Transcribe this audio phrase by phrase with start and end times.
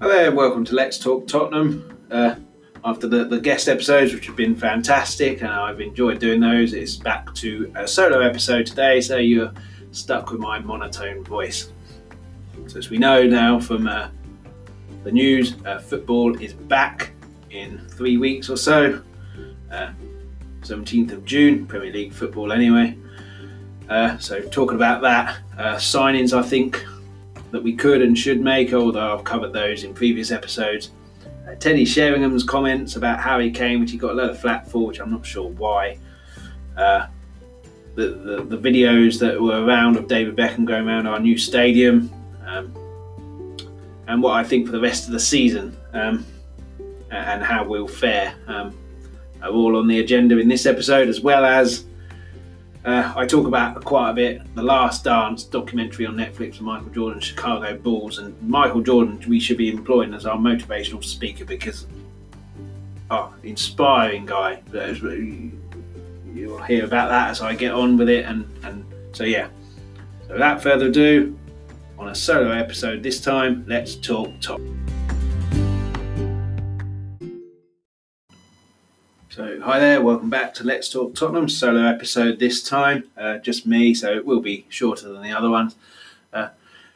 [0.00, 2.06] Hi there, welcome to Let's Talk Tottenham.
[2.08, 2.36] Uh,
[2.84, 6.94] after the, the guest episodes, which have been fantastic, and I've enjoyed doing those, it's
[6.94, 9.52] back to a solo episode today, so you're
[9.90, 11.72] stuck with my monotone voice.
[12.68, 14.10] So, as we know now from uh,
[15.02, 17.10] the news, uh, football is back
[17.50, 19.02] in three weeks or so.
[19.68, 19.90] Uh,
[20.60, 22.96] 17th of June, Premier League football anyway.
[23.88, 26.84] Uh, so, talking about that, uh, signings I think
[27.50, 30.90] that we could and should make, although I've covered those in previous episodes.
[31.48, 34.86] Uh, Teddy Sheringham's comments about Harry Kane, which he got a lot of flack for,
[34.86, 35.98] which I'm not sure why.
[36.76, 37.06] Uh,
[37.94, 42.12] the, the, the, videos that were around of David Beckham going around our new stadium,
[42.46, 42.72] um,
[44.06, 46.24] and what I think for the rest of the season, um,
[47.10, 48.78] and how we'll fare, um,
[49.42, 51.84] are all on the agenda in this episode, as well as
[52.84, 57.20] uh, I talk about quite a bit the Last Dance documentary on Netflix Michael Jordan,
[57.20, 59.22] Chicago Bulls, and Michael Jordan.
[59.28, 61.86] We should be employing as our motivational speaker because,
[63.10, 64.62] oh, inspiring guy.
[66.32, 69.48] You'll hear about that as I get on with it, and and so yeah.
[70.26, 71.36] So without further ado,
[71.98, 74.60] on a solo episode this time, let's talk top.
[79.38, 83.04] So, hi there, welcome back to Let's Talk Tottenham solo episode this time.
[83.16, 85.76] Uh, just me, so it will be shorter than the other ones.
[86.32, 86.48] Uh,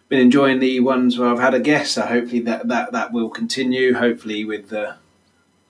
[0.09, 3.29] been enjoying the ones where I've had a guest, so hopefully that that, that will
[3.29, 3.95] continue.
[3.95, 4.95] Hopefully, with uh,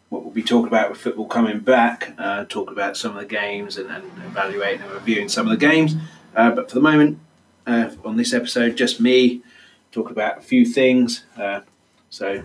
[0.09, 3.29] what we'll be talking about with football coming back, uh, talking about some of the
[3.29, 5.95] games and, and, evaluating and reviewing some of the games.
[6.35, 7.19] Uh, but for the moment,
[7.67, 9.43] uh, on this episode, just me
[9.91, 11.27] talking about a few things.
[12.09, 12.45] so,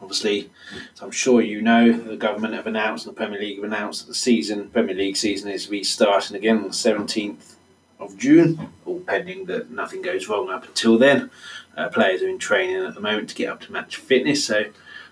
[0.00, 0.50] Obviously,
[0.94, 4.02] as I'm sure you know, the government have announced, and the Premier League have announced
[4.02, 7.54] that the season, Premier League season, is restarting again on the 17th
[7.98, 11.30] of June, all pending that nothing goes wrong up until then.
[11.76, 14.66] Uh, players are in training at the moment to get up to match fitness, so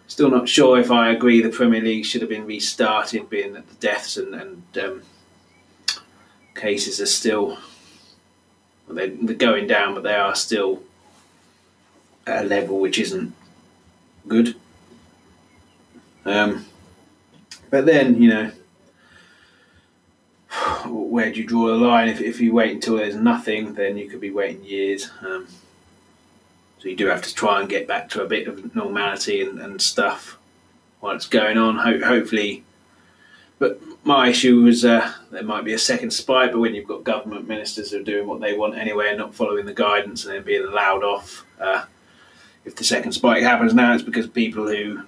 [0.06, 3.68] still not sure if I agree the Premier League should have been restarted, being that
[3.68, 5.02] the deaths and, and um,
[6.54, 7.58] cases are still
[8.86, 10.82] well, they're, they're going down, but they are still
[12.26, 13.34] at a level which isn't
[14.26, 14.56] good.
[16.24, 16.66] Um,
[17.70, 18.50] but then, you know,
[20.86, 22.08] where do you draw the line?
[22.08, 25.10] If, if you wait until there's nothing, then you could be waiting years.
[25.20, 25.46] Um,
[26.78, 29.58] so you do have to try and get back to a bit of normality and,
[29.58, 30.38] and stuff
[31.00, 31.76] while it's going on.
[31.78, 32.64] Ho- hopefully,
[33.58, 37.04] but my issue was uh, there might be a second spike, but when you've got
[37.04, 40.34] government ministers who are doing what they want anyway and not following the guidance and
[40.34, 41.84] then being allowed off, uh,
[42.64, 45.02] if the second spike happens now, it's because people who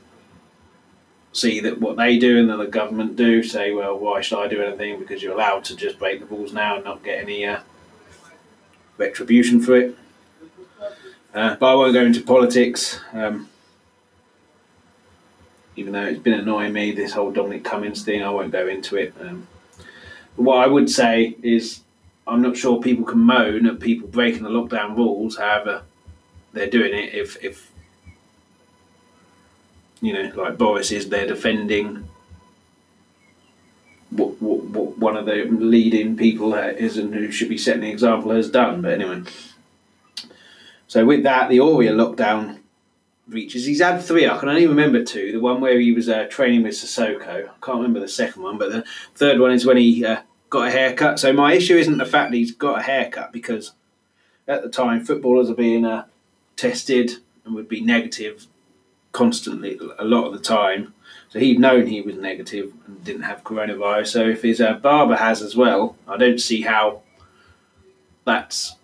[1.36, 4.48] see that what they do and that the government do say, well, why should I
[4.48, 4.98] do anything?
[4.98, 7.60] Because you're allowed to just break the rules now and not get any uh,
[8.96, 9.96] retribution for it.
[11.34, 13.50] Uh, but I won't go into politics, um,
[15.76, 18.96] even though it's been annoying me, this whole Dominic Cummings thing, I won't go into
[18.96, 19.12] it.
[19.20, 19.46] Um,
[20.36, 21.80] but what I would say is,
[22.26, 25.82] I'm not sure people can moan at people breaking the lockdown rules, however,
[26.54, 27.70] they're doing it if, if
[30.06, 32.08] you know, like Boris is there defending
[34.10, 37.90] what, what, what one of the leading people is and who should be setting the
[37.90, 38.82] example has done.
[38.82, 39.24] But anyway,
[40.86, 42.60] so with that, the Aurier lockdown
[43.26, 43.66] reaches.
[43.66, 44.28] He's had three.
[44.28, 45.32] I can only remember two.
[45.32, 47.48] The one where he was uh, training with Sissoko.
[47.48, 48.84] I can't remember the second one, but the
[49.16, 51.18] third one is when he uh, got a haircut.
[51.18, 53.72] So my issue isn't the fact that he's got a haircut because
[54.46, 56.04] at the time footballers are being uh,
[56.54, 58.46] tested and would be negative
[59.16, 60.92] constantly a lot of the time.
[61.30, 64.08] So he'd known he was negative and didn't have coronavirus.
[64.08, 67.02] So if his uh, barber has as well, I don't see how
[68.24, 68.76] that's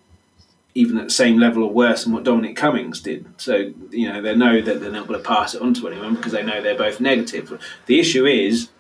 [0.75, 3.27] even at the same level or worse than what Dominic Cummings did.
[3.37, 6.15] So you know they know that they're not going to pass it on to anyone
[6.15, 7.61] because they know they're both negative.
[7.87, 8.71] The issue is,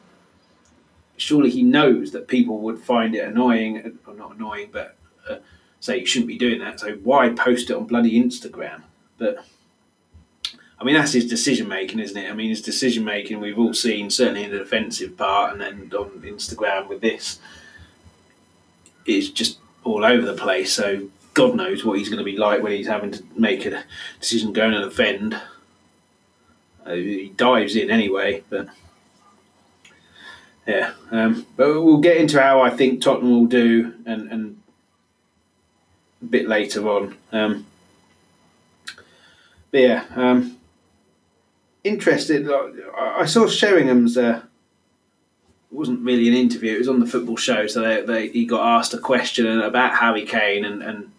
[1.18, 4.96] surely he knows that people would find it annoying, or not annoying, but
[5.28, 5.36] uh,
[5.80, 6.80] say you shouldn't be doing that.
[6.80, 8.84] So why post it on bloody Instagram?
[9.18, 9.44] But
[10.82, 12.28] I mean, that's his decision making, isn't it?
[12.28, 15.92] I mean, his decision making we've all seen, certainly in the defensive part, and then
[15.96, 17.38] on Instagram with this,
[19.06, 20.72] is just all over the place.
[20.72, 23.84] So God knows what he's going to be like when he's having to make a
[24.18, 25.40] decision going to defend.
[26.84, 28.66] Uh, he dives in anyway, but
[30.66, 30.94] yeah.
[31.12, 34.62] Um, but we'll get into how I think Tottenham will do, and, and
[36.22, 37.16] a bit later on.
[37.30, 37.66] Um,
[39.70, 40.04] but yeah.
[40.16, 40.58] Um,
[41.84, 42.48] interested.
[42.96, 44.16] I saw Sheringham's.
[44.16, 44.42] Uh,
[45.70, 46.74] it wasn't really an interview.
[46.74, 47.66] It was on the football show.
[47.66, 51.12] So they, they, he got asked a question about Harry Kane and, and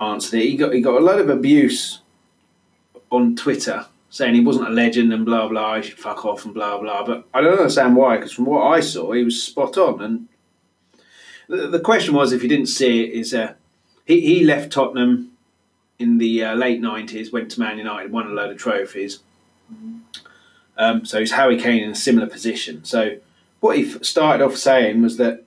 [0.00, 0.46] answered it.
[0.50, 2.00] He got he got a lot of abuse
[3.10, 6.54] on Twitter saying he wasn't a legend and blah blah, he should fuck off and
[6.54, 7.04] blah blah.
[7.04, 10.00] But I don't understand why, because from what I saw, he was spot on.
[10.00, 10.28] And
[11.48, 13.54] the, the question was, if you didn't see it, is uh,
[14.04, 15.32] he he left Tottenham
[15.98, 19.20] in the uh, late nineties, went to Man United, won a load of trophies.
[20.76, 22.84] Um, so he's Harry Kane in a similar position.
[22.84, 23.18] So
[23.60, 25.44] what he started off saying was that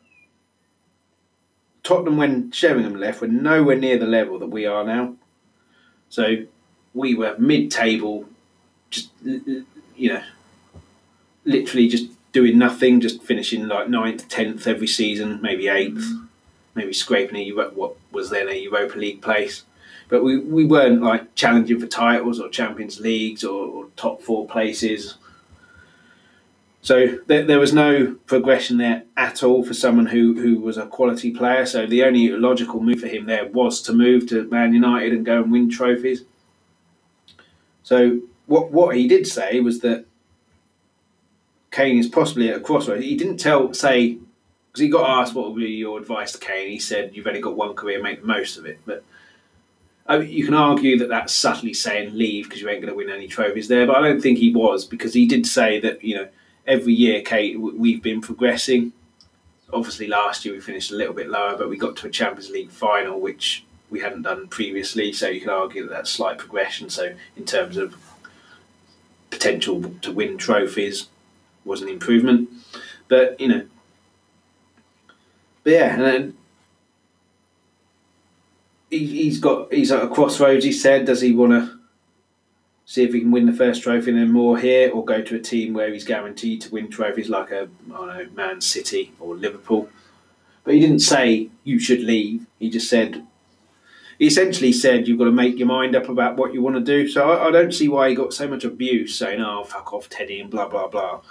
[1.84, 5.16] Tottenham, when Sheringham left, were nowhere near the level that we are now.
[6.10, 6.44] So
[6.94, 8.28] we were mid-table,
[8.90, 10.24] just you know,
[11.46, 16.06] literally just doing nothing, just finishing like ninth, tenth every season, maybe eighth,
[16.76, 19.64] maybe scraping a what was then a Europa League place.
[20.12, 24.46] But we, we weren't like challenging for titles or Champions Leagues or, or top four
[24.46, 25.16] places.
[26.82, 30.86] So there, there, was no progression there at all for someone who, who was a
[30.86, 31.66] quality player.
[31.66, 35.26] So the only logical move for him there was to move to Man United and
[35.26, 36.26] go and win trophies.
[37.84, 40.06] So what what he did say was that
[41.72, 43.06] Kane is possibly at a crossroads.
[43.06, 44.18] He didn't tell say
[44.68, 46.70] because he got asked what would be your advice to Kane.
[46.70, 48.80] He said you've only got one career, make the most of it.
[48.86, 49.06] But
[50.12, 52.98] I mean, you can argue that that's subtly saying leave because you ain't going to
[52.98, 53.88] win any trophies there.
[53.88, 56.28] But I don't think he was because he did say that you know
[56.68, 58.92] every year, Kate, we've been progressing.
[59.72, 62.50] Obviously, last year we finished a little bit lower, but we got to a Champions
[62.50, 65.14] League final, which we hadn't done previously.
[65.14, 66.90] So you can argue that that's slight progression.
[66.90, 67.96] So in terms of
[69.30, 71.08] potential to win trophies,
[71.64, 72.50] was an improvement.
[73.08, 73.66] But you know,
[75.64, 76.36] but yeah, and
[78.92, 80.66] he, has got he's at a crossroads.
[80.66, 81.80] He said, does he want to
[82.86, 85.36] see if he can win the first trophy and then more here, or go to
[85.36, 89.14] a team where he's guaranteed to win trophies like a I don't know Man City
[89.20, 89.90] or Liverpool?
[90.64, 92.46] But he didn't say you should leave.
[92.60, 93.26] He just said
[94.20, 96.82] he essentially said you've got to make your mind up about what you want to
[96.82, 97.08] do.
[97.08, 100.10] So I, I don't see why he got so much abuse saying, "Oh, fuck off,
[100.10, 101.22] Teddy," and blah blah blah,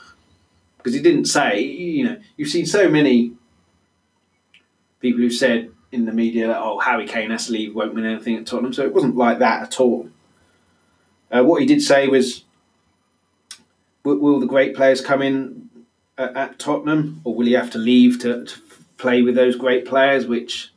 [0.78, 1.60] because he didn't say.
[1.60, 3.34] You know, you've seen so many
[5.00, 8.06] people who said in the media that oh, Harry Kane has to leave, won't win
[8.06, 8.72] anything at Tottenham.
[8.72, 10.08] So it wasn't like that at all.
[11.30, 12.44] Uh, what he did say was,
[14.04, 15.68] will, the great players come in
[16.18, 18.60] at, at, Tottenham, or will he have to leave to, to
[18.98, 20.26] play with those great players?
[20.26, 20.72] Which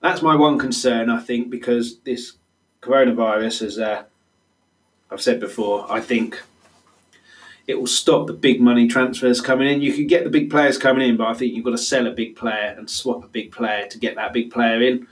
[0.00, 2.34] that's my one concern, I think, because this
[2.82, 4.04] coronavirus, as uh,
[5.10, 6.42] I've said before, I think
[7.68, 9.82] it will stop the big money transfers coming in.
[9.82, 12.06] You can get the big players coming in, but I think you've got to sell
[12.06, 15.06] a big player and swap a big player to get that big player in.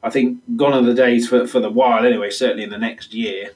[0.00, 3.12] I think gone are the days for, for the while anyway, certainly in the next
[3.12, 3.50] year,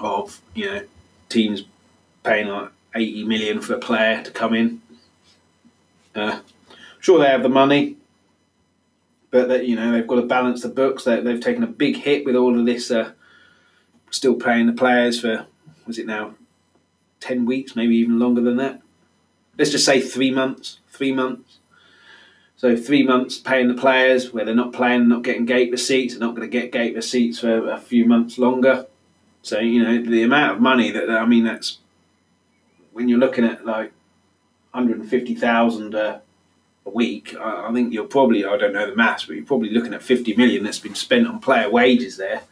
[0.00, 0.82] of, you know,
[1.28, 1.62] teams
[2.24, 4.82] paying like 80 million for a player to come in.
[6.16, 6.40] Uh,
[6.98, 7.96] sure, they have the money,
[9.30, 11.04] but that you know they've got to balance the books.
[11.04, 12.90] They, they've taken a big hit with all of this.
[12.90, 13.12] Uh,
[14.10, 15.46] still paying the players for
[15.86, 16.34] was it now
[17.20, 18.82] ten weeks, maybe even longer than that.
[19.58, 20.78] Let's just say three months.
[20.88, 21.58] Three months.
[22.56, 26.26] So three months paying the players where they're not playing, not getting gate receipts, they're
[26.26, 28.86] not going to get gate receipts for a few months longer.
[29.42, 31.78] So you know the amount of money that I mean that's
[32.92, 33.92] when you're looking at like
[34.72, 36.18] 150,000 uh,
[36.86, 39.70] a week, I, I, think you're probably, I don't know the maths, but you're probably
[39.70, 42.42] looking at 50 million that's been spent on player wages there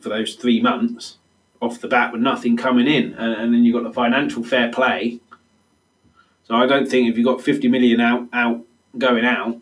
[0.00, 1.18] for those three months
[1.62, 3.14] off the bat with nothing coming in.
[3.14, 5.20] And, and then you've got the financial fair play.
[6.44, 8.64] So I don't think if you've got 50 million out, out
[8.98, 9.58] going out,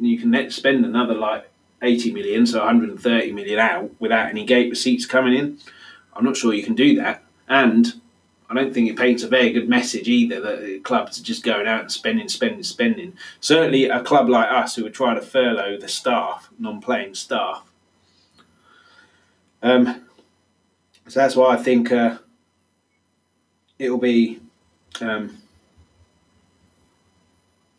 [0.00, 1.48] you can net spend another like
[1.80, 5.58] 80 million, so 130 million out without any gate receipts coming in.
[6.12, 7.22] I'm not sure you can do that.
[7.48, 8.00] And
[8.50, 11.66] I don't think it paints a very good message either that clubs are just going
[11.66, 13.14] out and spending, spending, spending.
[13.40, 17.70] Certainly, a club like us who are trying to furlough the staff, non-playing staff.
[19.62, 20.05] Um,
[21.08, 22.18] so that's why I think uh,
[23.78, 24.40] it'll be
[25.00, 25.38] um,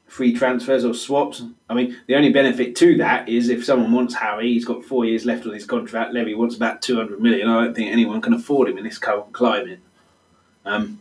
[0.07, 1.43] free transfers or swaps.
[1.69, 5.05] I mean, the only benefit to that is if someone wants Harry, he's got four
[5.05, 6.13] years left on his contract.
[6.13, 7.47] Levy wants about two hundred million.
[7.47, 9.79] I don't think anyone can afford him in this current climate.
[10.65, 10.99] Um,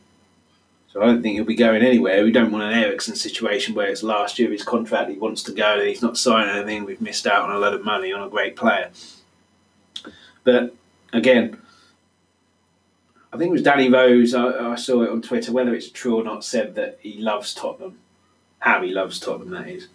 [0.93, 2.25] so I don't think he'll be going anywhere.
[2.25, 5.43] We don't want an Eriksen situation where it's last year of his contract, he wants
[5.45, 6.85] to go, and he's not signing anything.
[6.85, 8.91] We've missed out on a lot of money on a great player.
[10.43, 10.75] But
[11.13, 11.59] again,
[13.37, 14.33] I think it was Danny Rose.
[14.33, 15.53] I, I saw it on Twitter.
[15.53, 17.99] Whether it's true or not, said that he loves Tottenham.
[18.61, 19.51] Harry loves Tottenham.
[19.51, 19.89] That is.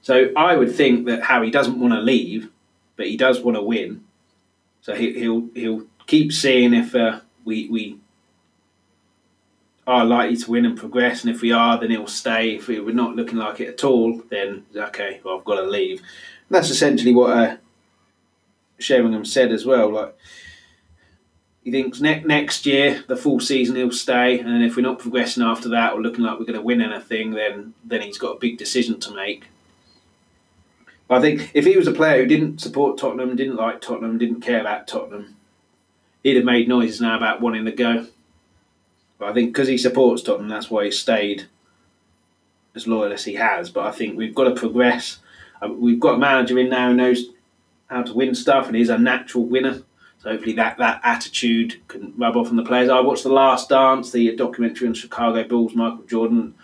[0.00, 2.48] So I would think that Harry doesn't want to leave,
[2.96, 4.04] but he does want to win.
[4.80, 7.98] So he, will he'll keep seeing if uh, we we
[9.86, 12.54] are likely to win and progress, and if we are, then he'll stay.
[12.54, 15.98] If we're not looking like it at all, then okay, well I've got to leave.
[15.98, 17.56] And that's essentially what uh,
[18.78, 20.16] Sheringham said as well, like
[21.62, 25.42] he thinks ne- next year the full season he'll stay, and if we're not progressing
[25.42, 28.40] after that or looking like we're going to win anything, then then he's got a
[28.40, 29.44] big decision to make.
[31.06, 34.16] But I think if he was a player who didn't support Tottenham, didn't like Tottenham,
[34.16, 35.36] didn't care about Tottenham,
[36.22, 38.06] he'd have made noises now about wanting to go.
[39.18, 41.46] But I think because he supports Tottenham, that's why he stayed
[42.74, 43.70] as loyal as he has.
[43.70, 45.18] But I think we've got to progress.
[45.60, 47.24] Uh, we've got a manager in now who knows
[47.88, 49.82] how to win stuff, and he's a natural winner.
[50.22, 52.90] So hopefully that, that attitude can rub off on the players.
[52.90, 56.54] I watched The Last Dance, the documentary on Chicago Bulls, Michael Jordan.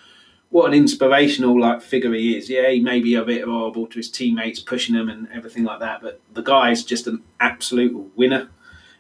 [0.51, 2.51] What an inspirational like figure he is.
[2.51, 5.81] Yeah, he may be a bit horrible to his teammates, pushing them and everything like
[5.81, 8.51] that, but the guy's just an absolute winner.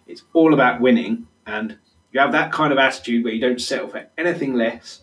[0.06, 1.76] It's all about winning, and
[2.12, 5.02] you have that kind of attitude where you don't settle for anything less.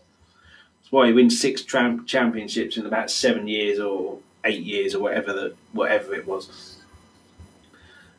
[0.82, 5.32] That's why he wins six championships in about seven years or eight years or whatever
[5.34, 6.78] that whatever it was,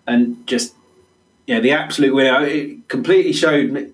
[0.06, 0.74] and just
[1.46, 2.44] yeah, the absolute winner.
[2.44, 3.92] It completely showed.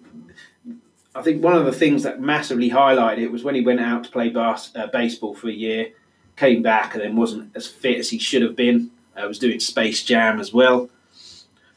[1.15, 4.05] I think one of the things that massively highlighted it was when he went out
[4.05, 5.91] to play bas- uh, baseball for a year,
[6.37, 8.91] came back and then wasn't as fit as he should have been.
[9.17, 10.89] Uh, was doing Space Jam as well.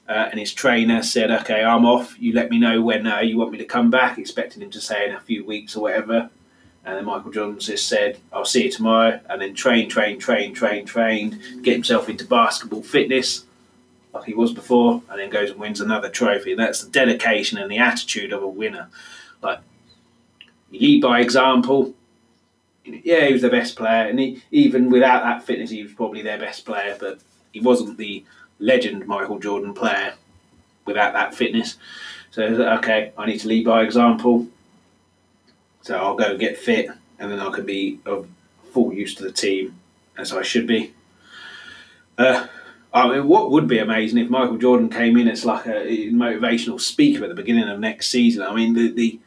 [0.08, 2.15] Uh, and his trainer said, "Okay, I'm off.
[2.20, 4.82] You let me know when uh, you want me to come back." Expecting him to
[4.82, 6.30] say in a few weeks or whatever.
[6.86, 10.53] And then Michael Jones just said, "I'll see you tomorrow." And then train, train, train,
[10.53, 13.46] train, trained, get himself into basketball fitness
[14.13, 16.53] like he was before, and then goes and wins another trophy.
[16.53, 18.89] That's the dedication and the attitude of a winner.
[19.41, 19.60] Like
[20.72, 21.93] you lead by example.
[22.86, 26.22] Yeah, he was the best player, and he, even without that fitness, he was probably
[26.22, 26.98] their best player.
[27.00, 27.20] But
[27.51, 28.25] he wasn't the
[28.60, 30.15] legend Michael Jordan player
[30.86, 31.77] without that fitness.
[32.32, 34.48] So okay, I need to lead by example.
[35.82, 36.89] So I'll go get fit,
[37.20, 38.27] and then I can be of
[38.74, 39.79] full use to the team
[40.17, 40.93] as I should be.
[42.17, 42.48] Uh,
[42.94, 46.80] I mean, what would be amazing if Michael Jordan came in as like a motivational
[46.80, 48.44] speaker at the beginning of next season.
[48.44, 49.20] I mean, the, the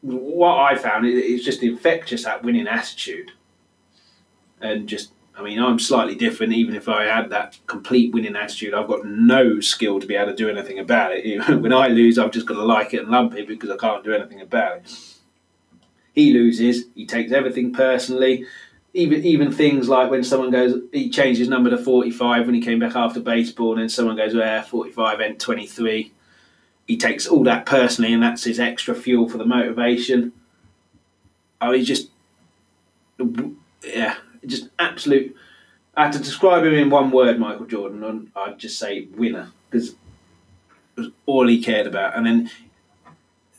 [0.00, 3.32] what I found is just infectious that winning attitude,
[4.60, 6.54] and just I mean, I'm slightly different.
[6.54, 10.30] Even if I had that complete winning attitude, I've got no skill to be able
[10.30, 11.46] to do anything about it.
[11.60, 14.02] when I lose, I've just got to like it and lump it because I can't
[14.02, 15.14] do anything about it.
[16.14, 18.46] He loses, he takes everything personally
[18.94, 22.54] even even things like when someone goes, he changed his number to forty five when
[22.54, 26.12] he came back after baseball, and then someone goes, "Yeah, forty five and twenty three.
[26.86, 30.32] He takes all that personally, and that's his extra fuel for the motivation.
[31.60, 32.08] Oh, he just,
[33.84, 34.16] yeah,
[34.46, 35.36] just absolute.
[35.94, 39.52] I had to describe him in one word, Michael Jordan, and I'd just say winner
[39.68, 39.96] because it
[40.96, 42.16] was all he cared about.
[42.16, 42.50] And then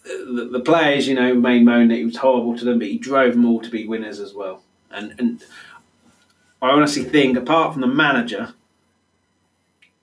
[0.03, 2.97] the, the players, you know, may moan that he was horrible to them, but he
[2.97, 4.63] drove them all to be winners as well.
[4.91, 5.43] And and
[6.61, 8.53] I honestly think, apart from the manager,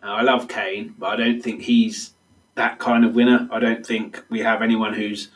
[0.03, 2.13] I love Kane, but I don't think he's
[2.55, 3.49] that kind of winner.
[3.51, 5.29] I don't think we have anyone who's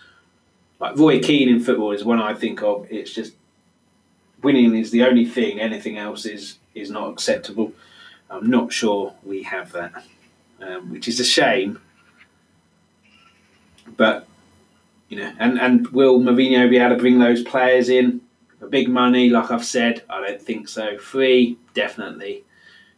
[0.79, 2.87] like Roy Keane in football is one I think of.
[2.91, 3.35] It's just
[4.43, 5.61] winning is the only thing.
[5.61, 7.73] Anything else is is not acceptable.
[8.31, 10.05] I'm not sure we have that,
[10.63, 11.81] um, which is a shame.
[13.97, 14.27] But
[15.09, 18.23] you know, and and will Mourinho be able to bring those players in?
[18.71, 20.97] Big money, like I've said, I don't think so.
[20.99, 22.45] Free, definitely.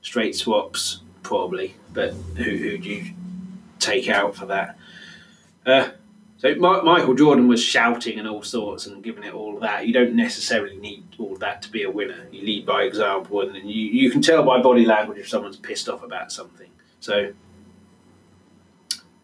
[0.02, 1.76] Straight swaps, probably.
[1.92, 3.14] But who who do you
[3.78, 4.76] take out for that?
[5.64, 5.90] Uh,
[6.38, 9.86] so Michael Jordan was shouting and all sorts and giving it all that.
[9.86, 12.26] You don't necessarily need all that to be a winner.
[12.32, 15.88] You lead by example, and you, you can tell by body language if someone's pissed
[15.88, 16.70] off about something.
[16.98, 17.32] So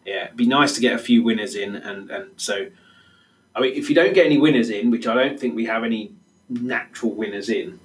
[0.05, 2.67] yeah, it'd be nice to get a few winners in, and and so
[3.55, 5.83] I mean, if you don't get any winners in, which I don't think we have
[5.83, 6.13] any
[6.49, 7.79] natural winners in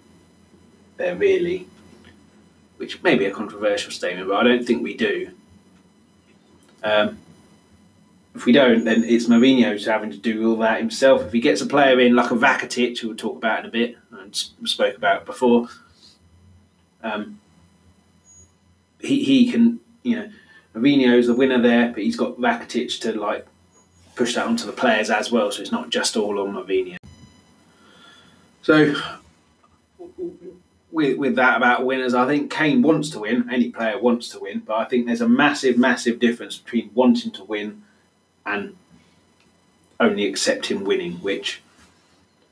[0.96, 1.66] there really,
[2.76, 5.30] which may be a controversial statement, but I don't think we do.
[6.82, 7.18] Um,
[8.34, 11.22] if we don't, then it's Mourinho's having to do all that himself.
[11.22, 13.70] If he gets a player in like a Rakitic, who we'll talk about in a
[13.70, 15.68] bit, and spoke about before,
[17.02, 17.38] um,
[19.00, 20.30] he he can you know
[20.74, 23.46] Mourinho's the winner there, but he's got Rakitic to like
[24.16, 26.96] push that onto the players as well, so it's not just all on Mourinho.
[28.64, 28.94] So
[30.90, 33.50] with, with that about winners, I think Kane wants to win.
[33.52, 37.30] Any player wants to win, but I think there's a massive, massive difference between wanting
[37.32, 37.82] to win
[38.46, 38.74] and
[40.00, 41.16] only accepting winning.
[41.16, 41.60] Which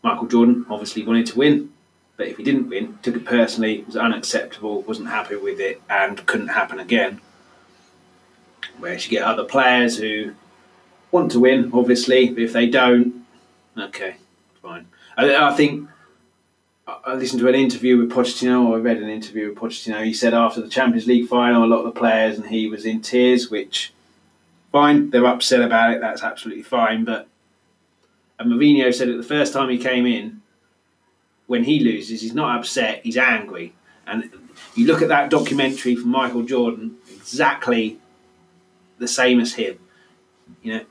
[0.03, 1.73] Michael Jordan obviously wanted to win,
[2.19, 6.27] but if he didn't win, took it personally, was unacceptable, wasn't happy with it, and
[6.27, 7.23] couldn't happen again.
[8.79, 10.35] Whereas you get other players who
[11.11, 13.25] want to win, obviously, but if they don't,
[13.79, 14.17] okay,
[14.61, 14.89] fine.
[15.17, 15.89] I, I think
[17.05, 20.05] I listened to an interview with Pochettino, or I read an interview with Pochettino.
[20.05, 22.85] He said after the Champions League final, a lot of the players and he was
[22.85, 23.93] in tears, which
[24.71, 26.01] fine, they're upset about it.
[26.01, 27.05] That's absolutely fine.
[27.05, 27.29] But
[28.39, 30.43] and Mourinho said it the first time he came in,
[31.47, 33.75] when he loses, he's not upset, he's angry.
[34.07, 34.31] And
[34.75, 37.99] you look at that documentary from Michael Jordan, exactly
[38.99, 39.79] the same as him.
[40.63, 40.85] You know,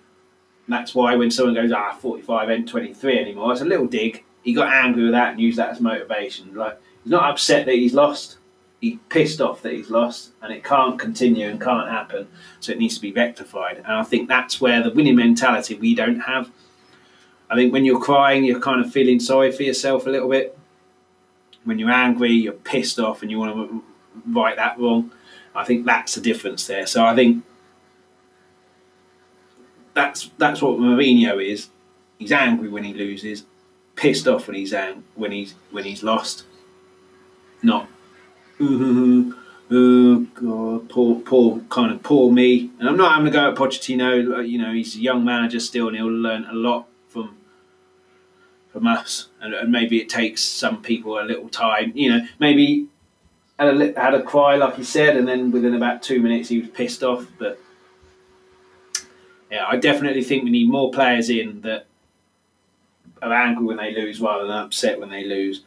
[0.67, 4.23] that's why when someone goes, ah, 45 ain't 23 anymore, it's a little dig.
[4.43, 6.55] He got angry with that and used that as motivation.
[6.55, 8.37] Like, he's not upset that he's lost.
[8.79, 12.27] He's pissed off that he's lost and it can't continue and can't happen.
[12.59, 13.77] So it needs to be rectified.
[13.77, 16.49] And I think that's where the winning mentality we don't have.
[17.49, 20.57] I think when you're crying, you're kind of feeling sorry for yourself a little bit.
[21.63, 23.83] When you're angry, you're pissed off and you want to
[24.25, 25.11] right that wrong.
[25.53, 26.87] I think that's the difference there.
[26.87, 27.43] So I think
[29.93, 31.69] that's that's what Mourinho is.
[32.17, 33.43] He's angry when he loses,
[33.95, 36.45] pissed off when he's out when he's when he's lost.
[37.63, 37.87] Not,
[38.59, 39.35] ooh,
[39.69, 42.71] oh god, poor poor kind of poor me.
[42.79, 44.47] And I'm not having to go at Pochettino.
[44.47, 47.37] You know, he's a young manager still, and he'll learn a lot from
[48.71, 49.27] from us.
[49.39, 51.91] And, and maybe it takes some people a little time.
[51.95, 52.87] You know, maybe
[53.59, 56.59] had a had a cry like he said, and then within about two minutes he
[56.59, 57.59] was pissed off, but
[59.51, 61.85] yeah, I definitely think we need more players in that
[63.21, 65.63] are angry when they lose rather than upset when they lose.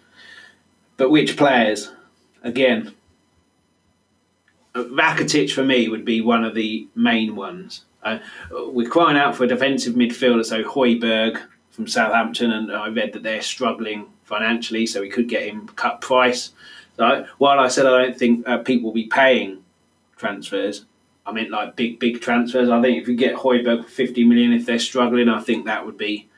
[0.96, 1.90] But which players?
[2.42, 2.94] Again,
[4.74, 7.84] Rakitic for me would be one of the main ones.
[8.02, 8.18] Uh,
[8.50, 13.22] we're crying out for a defensive midfielder, so Højbjerg from Southampton, and I read that
[13.22, 16.50] they're struggling financially, so we could get him cut price.
[16.96, 19.64] So while I said I don't think uh, people will be paying
[20.16, 20.84] transfers,
[21.26, 22.68] I mean, like big, big transfers.
[22.68, 25.86] I think if you get Højbjerg for 50 million, if they're struggling, I think that
[25.86, 26.28] would be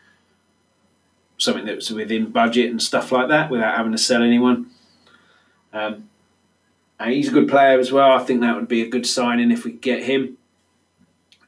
[1.39, 4.71] something that's within budget and stuff like that without having to sell anyone.
[5.73, 6.09] Um,
[6.99, 8.13] and he's a good player as well.
[8.13, 10.39] I think that would be a good signing if we get him.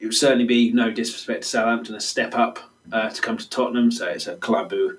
[0.00, 2.58] It would certainly be, no disrespect to Southampton, a step up
[2.92, 3.90] uh, to come to Tottenham.
[3.90, 4.96] So it's a club who,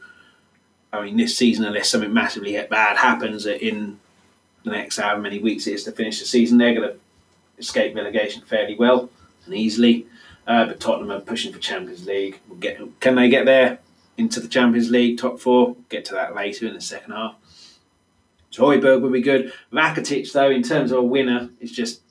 [0.91, 3.99] I mean, this season, unless something massively bad happens in
[4.63, 6.99] the next however many weeks it is to finish the season, they're going to
[7.58, 9.10] escape relegation fairly well
[9.45, 10.06] and easily.
[10.47, 12.39] Uh, but Tottenham are pushing for Champions League.
[12.49, 13.80] We'll get, can they get there
[14.19, 15.75] into the Champions League top four?
[15.89, 17.36] get to that later in the second half.
[18.53, 19.53] Højbjerg will be good.
[19.71, 22.01] Rakitic, though, in terms of a winner, is just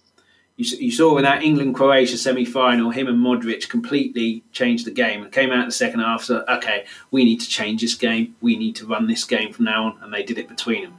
[0.58, 4.90] you, you saw in that England Croatia semi final, him and Modric completely changed the
[4.90, 6.24] game and came out in the second half.
[6.24, 8.34] So, okay, we need to change this game.
[8.40, 9.98] We need to run this game from now on.
[10.02, 10.96] And they did it between them.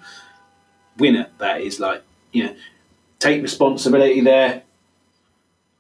[0.97, 2.55] Winner, that is like, you know,
[3.19, 4.63] take responsibility there.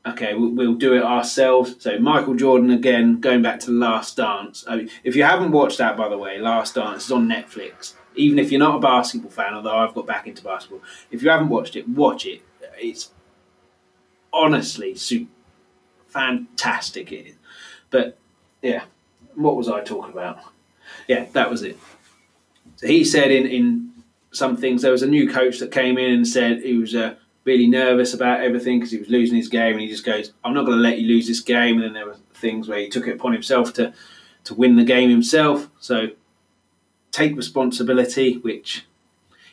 [0.05, 1.75] Okay, we'll, we'll, do it ourselves.
[1.79, 4.63] So Michael Jordan again, going back to Last Dance.
[4.67, 7.93] I mean, if you haven't watched that, by the way, Last Dance is on Netflix.
[8.15, 10.81] Even if you're not a basketball fan, although I've got back into basketball,
[11.11, 12.41] if you haven't watched it, watch it.
[12.77, 13.11] It's
[14.31, 15.31] honestly super
[16.07, 17.11] fantastic.
[17.11, 17.35] It is.
[17.89, 18.17] But
[18.61, 18.83] yeah,
[19.35, 20.39] what was I talking about?
[21.07, 21.77] Yeah, that was it.
[22.77, 23.91] So he said in in
[24.31, 27.17] some things there was a new coach that came in and said he was a
[27.49, 30.53] really nervous about everything because he was losing his game, and he just goes, "I'm
[30.53, 32.89] not going to let you lose this game." And then there were things where he
[32.89, 33.93] took it upon himself to
[34.45, 35.69] to win the game himself.
[35.79, 36.09] So
[37.11, 38.85] take responsibility, which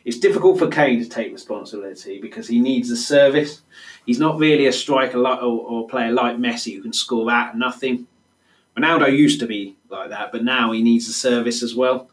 [0.04, 3.62] it's difficult for Kane to take responsibility because he needs the service.
[4.04, 7.58] He's not really a striker like, or, or player like Messi who can score out
[7.58, 8.06] nothing.
[8.76, 12.08] Ronaldo used to be like that, but now he needs the service as well.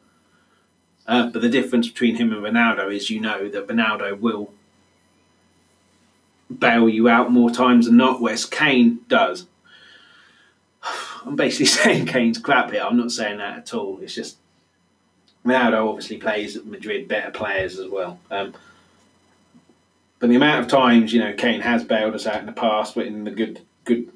[1.06, 4.54] Uh, but the difference between him and Ronaldo is you know that Ronaldo will
[6.60, 9.48] bail you out more times than not, whereas Kane does.
[11.26, 12.84] I'm basically saying Kane's crap here.
[12.84, 14.00] I'm not saying that at all.
[14.02, 14.38] It's just
[15.46, 18.20] Ronaldo obviously plays at Madrid better players as well.
[18.32, 18.54] Um,
[20.20, 22.96] but the amount of times you know Kane has bailed us out in the past,
[22.96, 24.10] but in the good good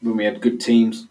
[0.00, 1.06] when we had good teams.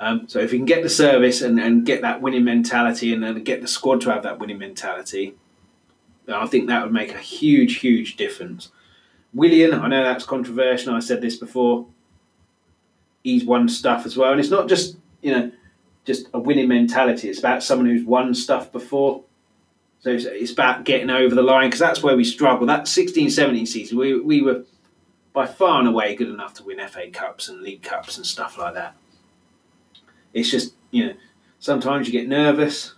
[0.00, 3.22] Um, so if you can get the service and, and get that winning mentality and
[3.22, 5.34] then get the squad to have that winning mentality,
[6.32, 8.70] I think that would make a huge, huge difference.
[9.34, 10.94] Willian, I know that's controversial.
[10.94, 11.86] I said this before.
[13.22, 15.50] He's won stuff as well, and it's not just you know
[16.04, 17.28] just a winning mentality.
[17.28, 19.22] It's about someone who's won stuff before.
[20.00, 22.66] So it's, it's about getting over the line because that's where we struggle.
[22.66, 24.64] That 16-17 season, we we were
[25.32, 28.56] by far and away good enough to win FA Cups and League Cups and stuff
[28.58, 28.94] like that.
[30.32, 31.14] It's just you know
[31.58, 32.94] sometimes you get nervous.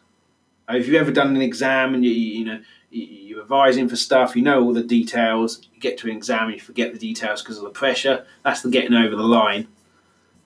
[0.69, 2.61] If you've ever done an exam and you you know
[2.97, 5.61] you're advising for stuff, you know all the details.
[5.75, 8.27] You get to an exam you forget the details because of the pressure.
[8.45, 9.69] That's the getting over the line.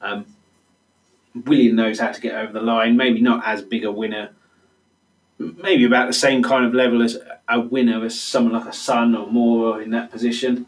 [0.01, 0.27] Um,
[1.35, 2.97] Willian knows how to get over the line.
[2.97, 4.31] Maybe not as big a winner
[5.41, 9.15] maybe about the same kind of level as a winner as someone like a Son
[9.15, 10.67] or Moura in that position.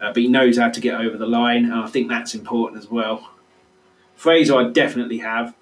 [0.00, 2.82] Uh, but he knows how to get over the line, and I think that's important
[2.82, 3.30] as well.
[4.16, 5.54] Fraser, I definitely have.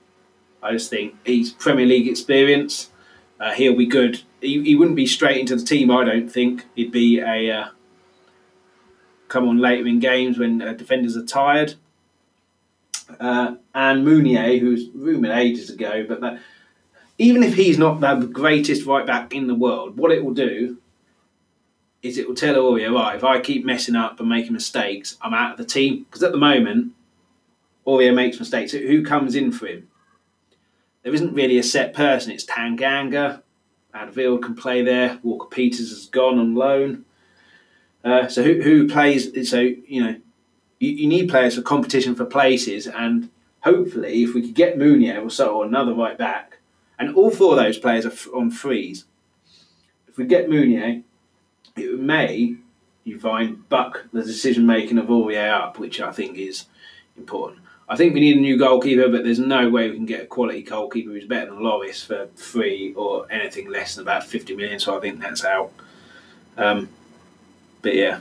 [0.63, 2.91] I just think he's Premier League experience.
[3.39, 4.23] Uh, he'll be good.
[4.41, 6.67] He, he wouldn't be straight into the team, I don't think.
[6.75, 7.69] He'd be a uh,
[9.29, 11.75] come on later in games when uh, defenders are tired.
[13.19, 16.41] Uh, and Meunier, who's rumoured ages ago, but that,
[17.19, 20.79] even if he's not the greatest right back in the world, what it will do
[22.03, 25.35] is it will tell Aurier, right, if I keep messing up and making mistakes, I'm
[25.35, 26.05] out of the team.
[26.05, 26.93] Because at the moment,
[27.87, 28.73] Aurier makes mistakes.
[28.73, 29.89] Who comes in for him?
[31.03, 32.33] There isn't really a set person.
[32.33, 33.43] It's Tanganga.
[33.95, 35.19] Alderweireld can play there.
[35.23, 37.05] Walker Peters has gone on loan.
[38.05, 39.51] Uh, so who, who plays?
[39.51, 40.17] So, you know,
[40.79, 42.87] you, you, need players for competition for places.
[42.87, 46.59] And hopefully, if we could get Meunier or so or another right back,
[46.99, 49.05] and all four of those players are on frees,
[50.09, 51.03] if we get Meunier,
[51.77, 52.57] it may
[53.05, 56.67] you find buck the decision making of Aurier up, which I think is
[57.17, 57.61] important.
[57.91, 60.27] I think we need a new goalkeeper, but there's no way we can get a
[60.27, 64.79] quality goalkeeper who's better than Lloris for free or anything less than about 50 million.
[64.79, 65.73] So I think that's out.
[66.57, 66.89] Um,
[67.83, 68.21] but yeah,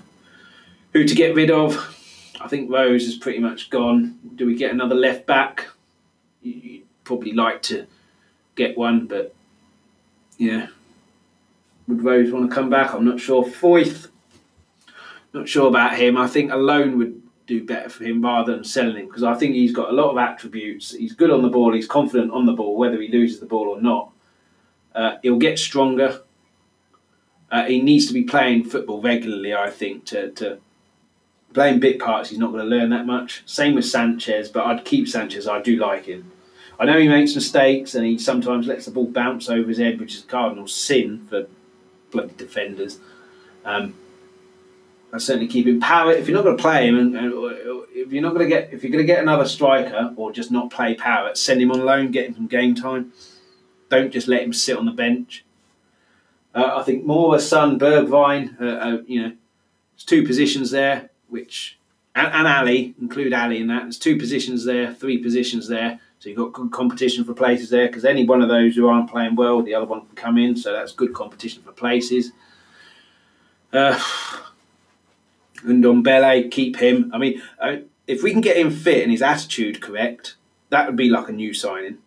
[0.91, 1.77] who to get rid of?
[2.41, 4.17] I think Rose is pretty much gone.
[4.35, 5.67] Do we get another left back?
[6.41, 7.85] You'd probably like to
[8.55, 9.35] get one, but
[10.39, 10.69] yeah,
[11.87, 12.95] would Rose want to come back?
[12.95, 13.43] I'm not sure.
[13.43, 14.07] Foyth,
[15.31, 16.17] not sure about him.
[16.17, 17.18] I think alone would
[17.49, 20.11] do better for him rather than selling him because I think he's got a lot
[20.11, 20.91] of attributes.
[20.91, 21.73] He's good on the ball.
[21.73, 24.11] He's confident on the ball, whether he loses the ball or not.
[24.93, 26.21] Uh, he'll get stronger.
[27.51, 30.59] Uh, he needs to be playing football regularly, I think, to, to
[31.53, 32.29] playing bit parts.
[32.29, 33.41] He's not going to learn that much.
[33.47, 35.47] Same with Sanchez, but I'd keep Sanchez.
[35.47, 36.31] I do like him.
[36.79, 39.99] I know he makes mistakes and he sometimes lets the ball bounce over his head,
[39.99, 41.47] which is a cardinal sin for
[42.11, 42.99] bloody defenders.
[43.65, 43.95] Um,
[45.11, 45.79] I certainly keep him.
[45.79, 46.11] Power.
[46.11, 47.33] If you're not going to play him, and, and
[47.93, 50.51] if you're not going to get, if you're going to get another striker, or just
[50.51, 53.11] not play Power, send him on loan, get him some game time.
[53.89, 55.43] Don't just let him sit on the bench.
[56.53, 59.33] Uh, I think Moura, Son, Bergwijn, uh, uh, you know,
[59.93, 61.77] there's two positions there, which
[62.15, 63.83] and, and Alli include Alli in that.
[63.83, 65.99] There's two positions there, three positions there.
[66.19, 69.09] So you've got good competition for places there because any one of those who aren't
[69.09, 70.55] playing well, the other one can come in.
[70.55, 72.31] So that's good competition for places.
[73.71, 73.97] Uh,
[75.63, 77.11] Ndombele, keep him.
[77.13, 77.41] I mean,
[78.07, 80.35] if we can get him fit and his attitude correct,
[80.69, 81.97] that would be like a new signing.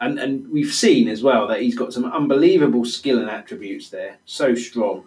[0.00, 4.18] And and we've seen as well that he's got some unbelievable skill and attributes there.
[4.24, 5.04] So strong.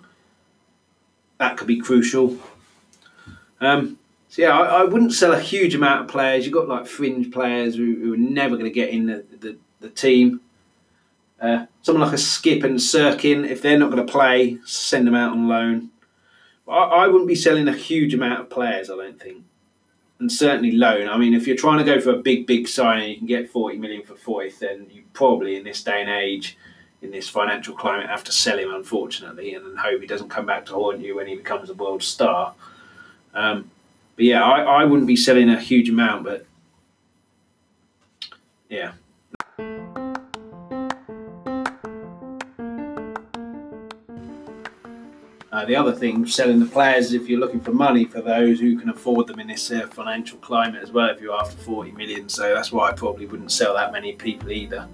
[1.38, 2.38] That could be crucial.
[3.60, 4.00] Um,
[4.30, 6.46] so yeah, I, I, wouldn't sell a huge amount of players.
[6.46, 9.58] You've got like fringe players who, who are never going to get in the, the,
[9.80, 10.42] the team.
[11.42, 15.16] Uh, someone like a Skipp and Cirkin, if they're not going to play, send them
[15.16, 15.90] out on loan.
[16.70, 19.44] I, I wouldn't be selling a huge amount of players, I don't think.
[20.20, 21.08] And certainly loan.
[21.08, 23.50] I mean, if you're trying to go for a big, big signing, you can get
[23.50, 26.58] 40 million for Foyth, then you probably, in this day and age,
[27.02, 30.48] in this financial climate, have to sell him, unfortunately, and then hope he doesn't come
[30.48, 32.56] back to haunt you when he becomes a world star.
[33.36, 33.70] Um,
[34.16, 36.46] but yeah, I, I wouldn't be selling a huge amount, but
[38.70, 38.94] yeah.
[45.58, 48.60] Uh, the other thing, selling the players, is if you're looking for money for those
[48.60, 51.94] who can afford them in this uh, financial climate as well, if you're after 40
[51.94, 52.30] million.
[52.30, 54.88] So that's why I probably wouldn't sell that many people either.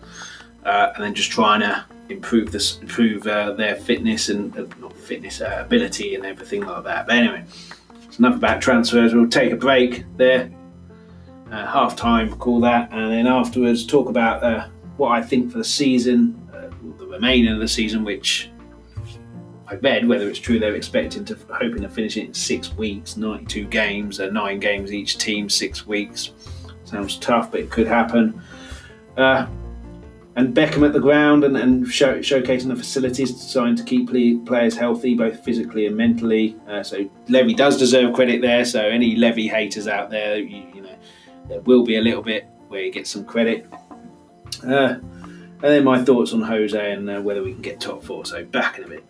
[0.64, 5.42] Uh, and then just trying to improve this, improve uh, their fitness and uh, fitness
[5.42, 7.08] uh, ability and everything like that.
[7.08, 7.44] But anyway,
[8.02, 9.14] it's enough about transfers.
[9.14, 10.50] We'll take a break there,
[11.52, 16.40] half time, call that, and then afterwards talk about what I think for the season,
[16.98, 18.50] the remainder of the season, which
[19.74, 23.18] I read whether it's true they're expecting to hoping to finish it in six weeks,
[23.18, 26.32] 92 games, uh, nine games each team, six weeks.
[26.84, 28.40] Sounds tough, but it could happen.
[29.18, 29.48] Uh,
[30.36, 34.10] and Beckham at the ground and, and show, showcasing the facilities designed to keep
[34.46, 36.56] players healthy, both physically and mentally.
[36.68, 38.66] Uh, so Levy does deserve credit there.
[38.66, 40.96] So any Levy haters out there, you, you know,
[41.48, 43.66] there will be a little bit where you get some credit.
[44.64, 48.24] Uh, and then my thoughts on Jose and uh, whether we can get top four.
[48.24, 49.04] So back in a bit.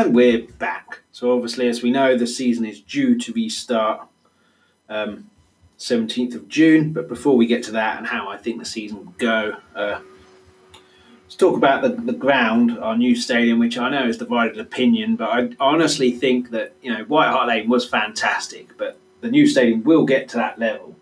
[0.00, 1.00] And we're back.
[1.12, 4.08] So obviously, as we know, the season is due to restart.
[4.88, 5.30] Um,
[5.80, 6.92] 17th of June.
[6.92, 10.00] But before we get to that and how I think the season will go, uh,
[11.24, 15.16] let's talk about the, the ground, our new stadium, which I know is divided opinion,
[15.16, 19.46] but I honestly think that, you know, White Hart Lane was fantastic, but the new
[19.46, 20.96] stadium will get to that level.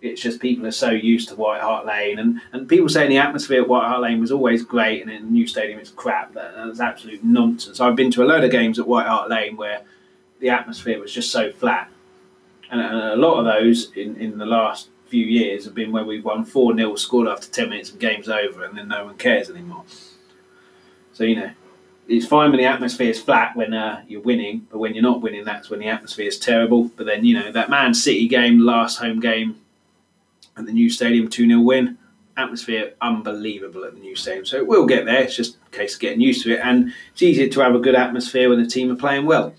[0.00, 3.18] It's just people are so used to White Hart Lane, and, and people saying the
[3.18, 6.34] atmosphere at White Hart Lane was always great, and in the new stadium it's crap.
[6.34, 7.80] That, that's absolute nonsense.
[7.80, 9.82] I've been to a load of games at White Hart Lane where
[10.38, 11.90] the atmosphere was just so flat,
[12.70, 16.04] and, and a lot of those in, in the last few years have been where
[16.04, 19.16] we've won 4 0, scored after 10 minutes and game's over, and then no one
[19.16, 19.84] cares anymore.
[21.12, 21.50] So, you know,
[22.06, 25.20] it's fine when the atmosphere is flat when uh, you're winning, but when you're not
[25.20, 26.84] winning, that's when the atmosphere is terrible.
[26.96, 29.56] But then, you know, that Man City game, last home game
[30.58, 31.98] at the new stadium, 2 0 win,
[32.36, 34.44] atmosphere unbelievable at the new stadium.
[34.44, 35.22] So it will get there.
[35.22, 36.60] It's just a case of getting used to it.
[36.62, 39.54] And it's easier to have a good atmosphere when the team are playing well.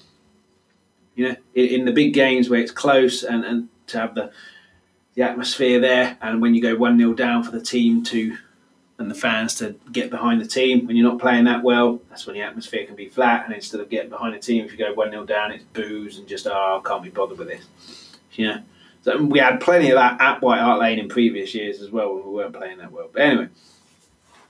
[1.16, 4.32] You know, in, in the big games where it's close and, and to have the
[5.16, 8.38] the atmosphere there, and when you go one 0 down for the team to
[9.00, 12.26] and the fans to get behind the team when you're not playing that well, that's
[12.26, 13.46] when the atmosphere can be flat.
[13.46, 16.20] And instead of getting behind the team, if you go one 0 down, it's boos
[16.20, 17.66] and just oh, I can't be bothered with this.
[18.34, 18.62] You know,
[19.02, 22.14] so we had plenty of that at White Hart Lane in previous years as well
[22.14, 23.10] when we weren't playing that well.
[23.12, 23.48] But anyway,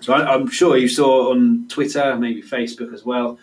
[0.01, 3.37] so I, am sure you saw on Twitter, maybe Facebook as well,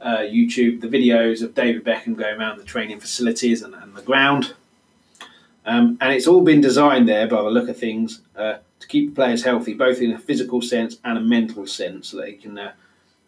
[0.00, 4.02] uh, YouTube, the videos of David Beckham going around the training facilities and, and the
[4.02, 4.54] ground.
[5.66, 9.10] Um, and it's all been designed there by the look of things uh, to keep
[9.10, 12.32] the players healthy, both in a physical sense and a mental sense, so that they
[12.34, 12.58] can.
[12.58, 12.72] Uh,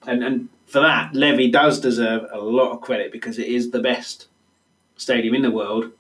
[0.07, 3.81] and, and for that, Levy does deserve a lot of credit because it is the
[3.81, 4.27] best
[4.97, 5.93] stadium in the world.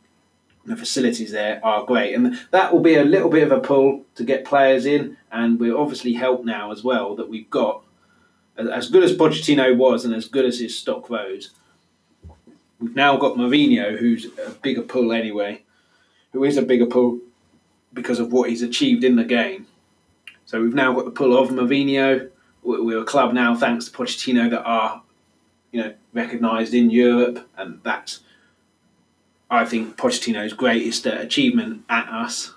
[0.67, 4.05] The facilities there are great, and that will be a little bit of a pull
[4.17, 5.17] to get players in.
[5.31, 7.83] And we're obviously helped now as well that we've got
[8.59, 11.51] as good as Pochettino was and as good as his stock rose.
[12.81, 15.63] We've now got Mourinho, who's a bigger pull anyway
[16.37, 17.19] who is a bigger pull
[17.95, 19.67] because of what he's achieved in the game.
[20.45, 22.29] So we've now got the pull of Mourinho.
[22.63, 25.03] We're a club now, thanks to Pochettino, that are
[25.73, 28.21] you know recognised in Europe, and that's
[29.51, 32.53] I think Pochettino's greatest achievement at us.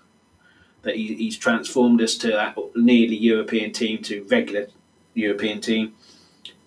[0.84, 4.68] That he, he's transformed us to that nearly European team to regular
[5.14, 5.94] European team,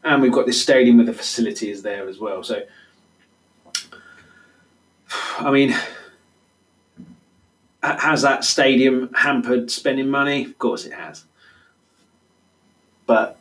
[0.05, 2.43] and we've got this stadium with the facilities there as well.
[2.43, 2.63] So,
[5.39, 5.75] I mean,
[7.83, 10.45] has that stadium hampered spending money?
[10.45, 11.25] Of course it has.
[13.07, 13.39] But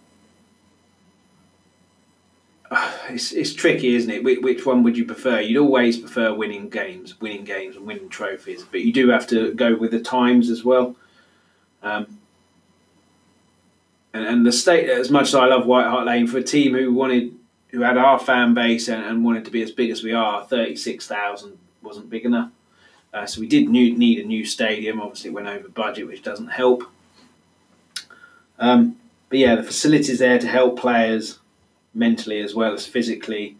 [3.09, 4.23] it's, it's tricky, isn't it?
[4.23, 5.39] Which, which one would you prefer?
[5.39, 9.53] You'd always prefer winning games, winning games and winning trophies, but you do have to
[9.53, 10.95] go with the times as well.
[11.83, 12.19] Um,
[14.13, 16.73] and, and the state, as much as I love White Hart Lane, for a team
[16.73, 17.35] who wanted,
[17.69, 20.43] who had our fan base and, and wanted to be as big as we are,
[20.43, 22.51] thirty six thousand wasn't big enough.
[23.13, 25.01] Uh, so we did need a new stadium.
[25.01, 26.83] Obviously, it went over budget, which doesn't help.
[28.59, 28.97] Um,
[29.29, 31.39] but yeah, the facilities there to help players
[31.93, 33.57] mentally as well as physically.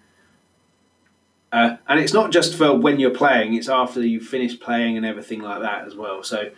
[1.52, 5.06] Uh, and it's not just for when you're playing; it's after you've finished playing and
[5.06, 6.24] everything like that as well.
[6.24, 6.50] So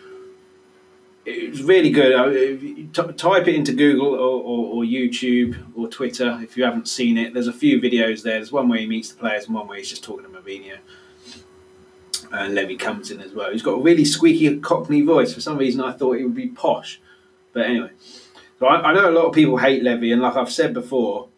[1.26, 2.14] it's really good.
[2.14, 7.18] Uh, type it into Google or, or, or, YouTube or Twitter if you haven't seen
[7.18, 7.34] it.
[7.34, 8.36] There's a few videos there.
[8.36, 10.78] There's one where he meets the players and one where he's just talking to Mourinho
[12.34, 13.52] uh, Levy comes in as well.
[13.52, 15.34] He's got a really squeaky Cockney voice.
[15.34, 17.00] For some reason, I thought he would be posh.
[17.54, 17.92] But anyway,
[18.60, 21.30] so I, I know a lot of people hate Levy, and like I've said before,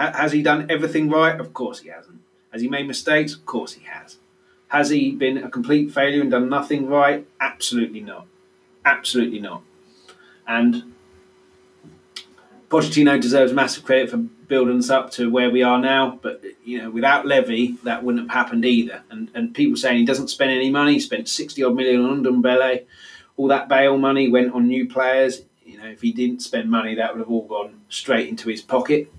[0.00, 1.38] ha- has he done everything right?
[1.38, 2.20] Of course he hasn't.
[2.52, 3.34] Has he made mistakes?
[3.34, 4.16] Of course he has.
[4.68, 7.26] Has he been a complete failure and done nothing right?
[7.40, 8.26] Absolutely not.
[8.84, 9.62] Absolutely not.
[10.46, 10.94] And
[12.68, 16.18] Pochettino deserves massive credit for building us up to where we are now.
[16.22, 19.02] But you know, without Levy, that wouldn't have happened either.
[19.10, 20.94] And and people saying he doesn't spend any money.
[20.94, 22.84] He spent sixty odd million on Ndombele.
[23.36, 25.42] All that Bale money went on new players.
[25.64, 28.60] You know, if he didn't spend money, that would have all gone straight into his
[28.60, 29.12] pocket.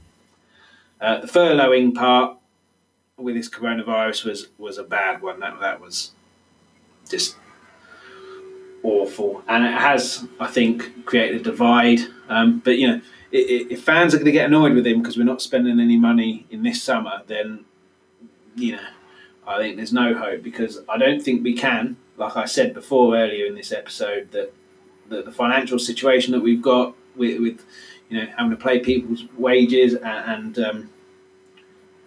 [1.02, 2.38] Uh, the furloughing part
[3.18, 5.40] with this coronavirus was was a bad one.
[5.40, 6.12] That that was
[7.10, 7.36] just
[8.84, 12.02] awful, and it has, I think, created a divide.
[12.30, 15.24] Um, but you know, if fans are going to get annoyed with him because we're
[15.24, 17.66] not spending any money in this summer, then
[18.56, 18.88] you know,
[19.48, 21.98] I think there's no hope because I don't think we can.
[22.18, 24.54] Like I said before earlier in this episode, that
[25.10, 27.66] the, the financial situation that we've got with, with,
[28.12, 30.90] you know having to pay people's wages and, um,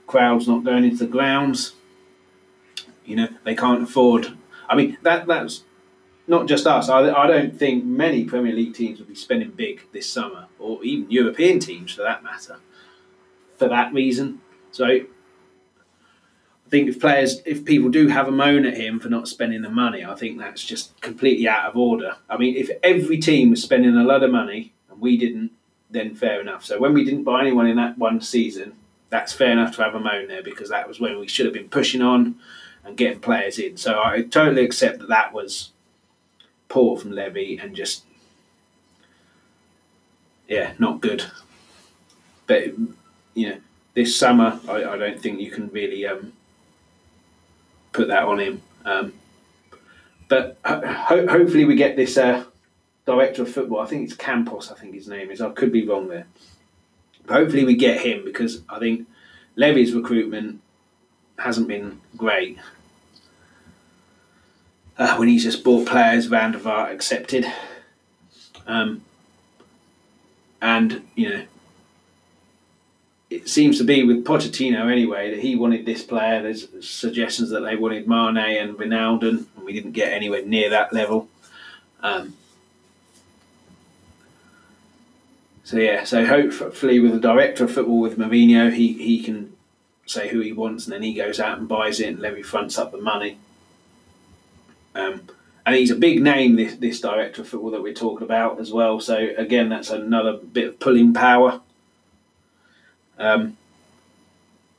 [0.06, 1.72] crowds not going into the grounds,
[3.06, 4.36] you know, they can't afford.
[4.68, 5.64] I mean that that's
[6.26, 6.88] not just us.
[6.90, 10.84] I, I don't think many Premier League teams will be spending big this summer, or
[10.84, 12.58] even European teams for that matter,
[13.56, 14.40] for that reason.
[14.72, 15.06] So I
[16.68, 19.70] think if players, if people do have a moan at him for not spending the
[19.70, 22.16] money, I think that's just completely out of order.
[22.28, 25.52] I mean, if every team was spending a lot of money and we didn't,
[25.90, 26.64] then fair enough.
[26.64, 28.74] So when we didn't buy anyone in that one season,
[29.10, 31.54] that's fair enough to have a moan there because that was when we should have
[31.54, 32.36] been pushing on
[32.84, 33.76] and getting players in.
[33.76, 35.70] So I totally accept that that was
[36.68, 38.04] poor from Levy and just
[40.48, 41.24] yeah, not good.
[42.46, 42.76] But
[43.34, 43.58] you know,
[43.94, 46.32] this summer I, I don't think you can really um,
[47.92, 48.62] put that on him.
[48.84, 49.12] Um,
[50.28, 52.44] but ho- hopefully we get this uh,
[53.06, 53.80] director of football.
[53.80, 54.70] I think it's Campos.
[54.70, 55.40] I think his name is.
[55.40, 56.26] I could be wrong there.
[57.26, 59.06] But hopefully we get him because I think
[59.56, 60.60] Levy's recruitment
[61.38, 62.58] hasn't been great.
[64.96, 67.46] Uh, when he's just bought players, Van der Vaart accepted.
[68.66, 69.02] Um,
[70.62, 71.44] and, you know,
[73.28, 76.42] it seems to be with Pochettino anyway that he wanted this player.
[76.42, 80.92] There's suggestions that they wanted Mane and Wijnaldum, and we didn't get anywhere near that
[80.92, 81.28] level.
[82.00, 82.34] Um,
[85.64, 89.56] so yeah, so hopefully with the director of football with Mourinho, he he can
[90.06, 92.78] say who he wants, and then he goes out and buys it, and Levy fronts
[92.78, 93.38] up the money.
[94.94, 95.22] Um,
[95.64, 98.72] and he's a big name, this this director of football that we're talking about as
[98.72, 99.00] well.
[99.00, 101.62] So again, that's another bit of pulling power.
[103.18, 103.56] Um,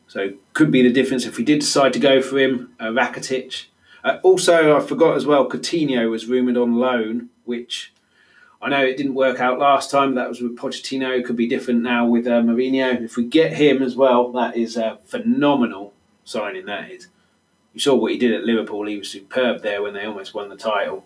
[0.08, 3.66] so could be the difference if we did decide to go for him, uh, Rakitic.
[4.04, 7.92] Uh, also, I forgot as well, Coutinho was rumoured on loan, which
[8.66, 10.16] I know it didn't work out last time.
[10.16, 11.16] That was with Pochettino.
[11.16, 13.00] It could be different now with uh, Mourinho.
[13.00, 16.66] If we get him as well, that is a phenomenal signing.
[16.66, 17.08] That is.
[17.76, 18.88] You saw what he did at Liverpool.
[18.88, 21.06] He was superb there when they almost won the title.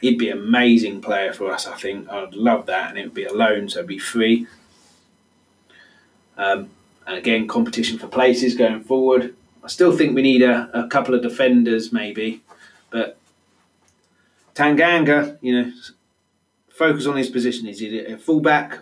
[0.00, 1.68] He'd be an amazing player for us.
[1.68, 4.48] I think I'd love that, and it would be a loan, so it'd be free.
[6.36, 6.70] Um,
[7.06, 9.36] and again, competition for places going forward.
[9.62, 12.42] I still think we need a, a couple of defenders, maybe,
[12.90, 13.18] but
[14.56, 15.72] Tanganga, you know,
[16.80, 17.68] focus on his position.
[17.68, 18.78] Is he a fullback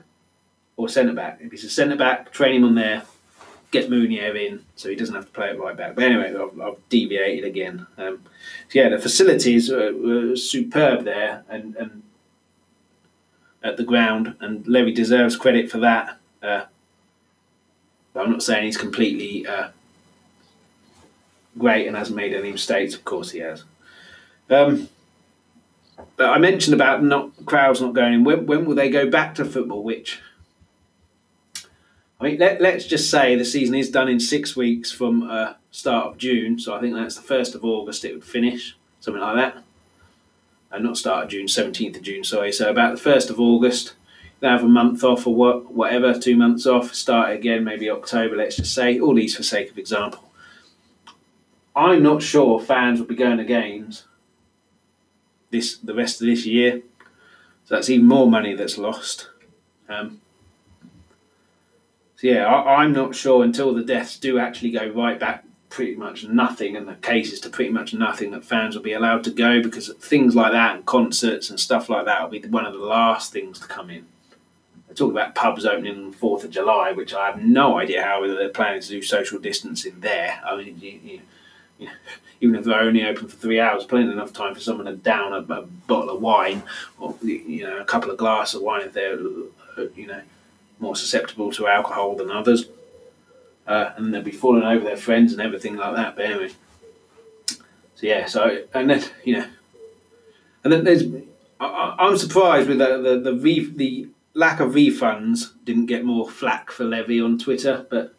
[0.76, 1.38] or centre back?
[1.40, 3.02] If he's a centre back, train him on there.
[3.72, 5.96] Get Meunier in so he doesn't have to play it right back.
[5.96, 7.87] But anyway, I've, I've deviated again.
[7.98, 8.22] Um,
[8.68, 12.02] so yeah, the facilities were, were superb there and, and
[13.64, 16.18] at the ground, and Levy deserves credit for that.
[16.40, 16.64] Uh,
[18.14, 19.70] I'm not saying he's completely uh,
[21.58, 22.94] great and hasn't made any mistakes.
[22.94, 23.64] Of course, he has.
[24.48, 24.88] Um,
[26.16, 28.24] but I mentioned about not crowds not going in.
[28.24, 29.82] When, when will they go back to football?
[29.82, 30.20] Which
[32.20, 35.54] I mean, let, us just say the season is done in six weeks from uh,
[35.70, 36.58] start of June.
[36.58, 38.04] So I think that's the first of August.
[38.04, 39.62] It would finish something like that,
[40.72, 42.24] and uh, not start of June, seventeenth of June.
[42.24, 42.52] Sorry.
[42.52, 43.94] So about the first of August.
[44.40, 46.94] They have a month off or what, whatever, two months off.
[46.94, 48.37] Start again, maybe October.
[48.37, 50.30] Let's just say all these for sake of example.
[51.74, 54.04] I'm not sure fans will be going to games
[55.50, 56.82] this the rest of this year.
[57.64, 59.28] So that's even more money that's lost.
[59.88, 60.20] Um,
[62.16, 65.94] so yeah, I, am not sure until the deaths do actually go right back pretty
[65.94, 69.30] much nothing and the cases to pretty much nothing that fans will be allowed to
[69.30, 72.72] go because things like that and concerts and stuff like that will be one of
[72.72, 74.06] the last things to come in.
[74.88, 78.02] They talk about pubs opening on the 4th of July, which I have no idea
[78.02, 80.40] how they're planning to do social distancing there.
[80.44, 81.20] I mean, you, you
[82.41, 85.33] even if they're only open for three hours, plenty enough time for someone to down
[85.33, 86.62] a, a, bottle of wine
[86.99, 89.19] or you know a couple of glasses of wine if they're
[89.95, 90.21] you know
[90.81, 92.67] more susceptible to alcohol than others,
[93.67, 96.14] uh, and they'll be falling over their friends and everything like that.
[96.14, 96.51] But anyway,
[97.47, 97.57] so
[98.03, 99.47] yeah, so and then you know,
[100.64, 101.05] and then there's
[101.61, 106.29] I, am surprised with the the the, re, the lack of refunds didn't get more
[106.29, 108.14] flack for Levy on Twitter, but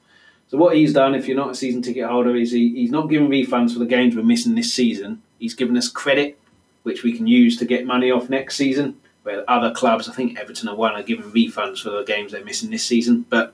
[0.49, 3.07] so what he's done, if you're not a season ticket holder, is he, he's not
[3.07, 5.21] giving refunds for the games we're missing this season.
[5.37, 6.39] He's given us credit,
[6.81, 8.99] which we can use to get money off next season.
[9.21, 12.43] Where other clubs, I think Everton and one, are giving refunds for the games they're
[12.43, 13.25] missing this season.
[13.29, 13.53] But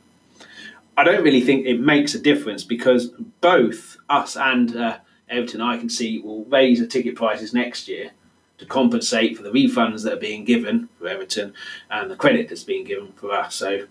[0.95, 3.07] I don't really think it makes a difference because
[3.41, 8.11] both us and uh, Everton, I can see, will raise the ticket prices next year
[8.57, 11.53] to compensate for the refunds that are being given for Everton
[11.89, 13.55] and the credit that's being given for us.
[13.55, 13.87] So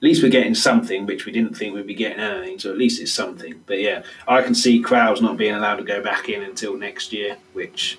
[0.00, 2.58] at least we're getting something, which we didn't think we'd be getting anything.
[2.58, 3.62] So at least it's something.
[3.66, 7.12] But yeah, I can see crowds not being allowed to go back in until next
[7.12, 7.98] year, which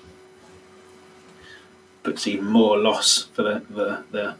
[2.02, 4.34] puts even more loss for the the, the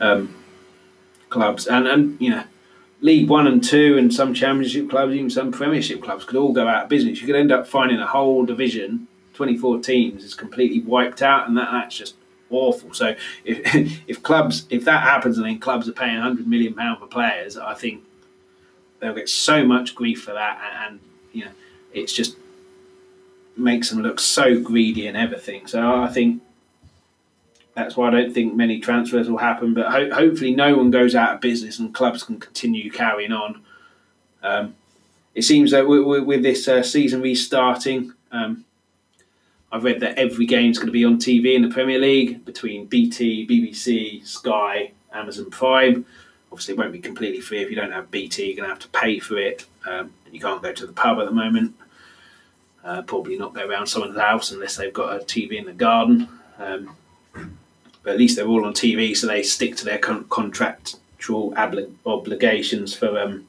[0.00, 0.34] um,
[1.28, 1.68] clubs.
[1.68, 2.44] And and you know,
[3.00, 6.66] League One and Two, and some Championship clubs, even some Premiership clubs, could all go
[6.66, 7.20] out of business.
[7.20, 11.46] You could end up finding a whole division, twenty four teams, is completely wiped out,
[11.46, 12.16] and that that's just
[12.50, 12.92] awful.
[12.94, 16.98] So if if clubs if that happens and then clubs are paying hundred million pound
[16.98, 18.02] for players, I think
[19.00, 21.00] they'll get so much grief for that, and, and
[21.32, 21.52] you know
[21.92, 22.36] it's just
[23.56, 25.66] makes them look so greedy and everything.
[25.66, 26.42] So I think
[27.74, 29.74] that's why I don't think many transfers will happen.
[29.74, 33.62] But ho- hopefully, no one goes out of business and clubs can continue carrying on.
[34.42, 34.74] Um,
[35.34, 38.64] it seems that with, with this uh, season restarting, um,
[39.76, 42.86] I've read that every game's going to be on TV in the Premier League between
[42.86, 46.06] BT, BBC, Sky, Amazon Prime.
[46.50, 48.46] Obviously, it won't be completely free if you don't have BT.
[48.46, 49.66] You're going to have to pay for it.
[49.86, 51.74] Um, you can't go to the pub at the moment.
[52.82, 56.26] Uh, probably not go around someone's house unless they've got a TV in the garden.
[56.58, 56.96] Um,
[58.02, 61.92] but at least they're all on TV, so they stick to their con- contractual obli-
[62.06, 63.46] obligations for um,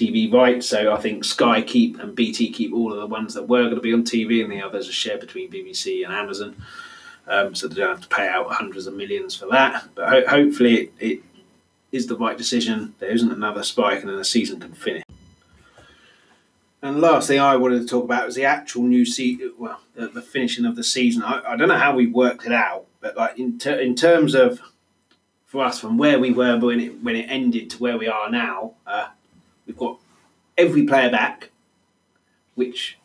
[0.00, 0.66] TV rights.
[0.66, 3.74] So I think Sky keep and BT keep all of the ones that were going
[3.74, 6.56] to be on TV, and the others are shared between BBC and Amazon.
[7.26, 9.88] Um, so they don't have to pay out hundreds of millions for that.
[9.94, 11.20] But ho- hopefully, it, it
[11.92, 12.94] is the right decision.
[12.98, 15.04] There isn't another spike, and then the season can finish.
[16.82, 19.52] And last thing I wanted to talk about was the actual new season.
[19.58, 21.22] Well, the, the, finishing of the season.
[21.22, 24.34] I, I, don't know how we worked it out, but like in ter- in terms
[24.34, 24.60] of
[25.44, 28.30] for us from where we were when it when it ended to where we are
[28.30, 29.08] now, uh,
[29.70, 29.98] we've got
[30.58, 31.50] every player back,
[32.56, 32.98] which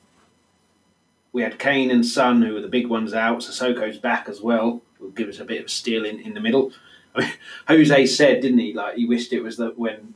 [1.31, 3.39] we had Kane and Son, who were the big ones out.
[3.39, 4.81] Sissoko's back as well.
[4.99, 6.71] Will give us a bit of steel in, in the middle.
[7.15, 7.31] I mean,
[7.67, 8.73] Jose said, didn't he?
[8.73, 10.15] Like he wished it was that when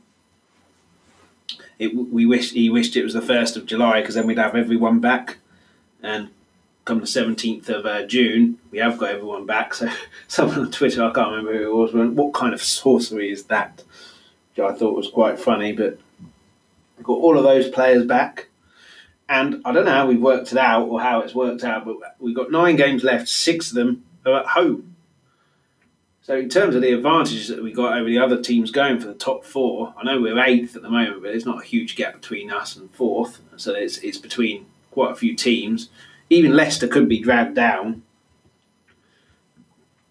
[1.78, 4.56] it, we wish he wished it was the first of July because then we'd have
[4.56, 5.38] everyone back,
[6.02, 6.30] and
[6.84, 9.74] come the seventeenth of uh, June we have got everyone back.
[9.74, 9.88] So
[10.26, 13.44] someone on Twitter, I can't remember who it was, went, "What kind of sorcery is
[13.44, 13.84] that?"
[14.56, 15.98] Which I thought was quite funny, but
[17.00, 18.48] we've got all of those players back.
[19.26, 21.96] And I don't know how we've worked it out or how it's worked out, but
[22.18, 23.26] we've got nine games left.
[23.26, 24.96] Six of them are at home.
[26.20, 29.06] So in terms of the advantages that we got over the other teams going for
[29.06, 31.96] the top four, I know we're eighth at the moment, but there's not a huge
[31.96, 33.40] gap between us and fourth.
[33.56, 35.88] So it's it's between quite a few teams.
[36.28, 38.02] Even Leicester could be dragged down.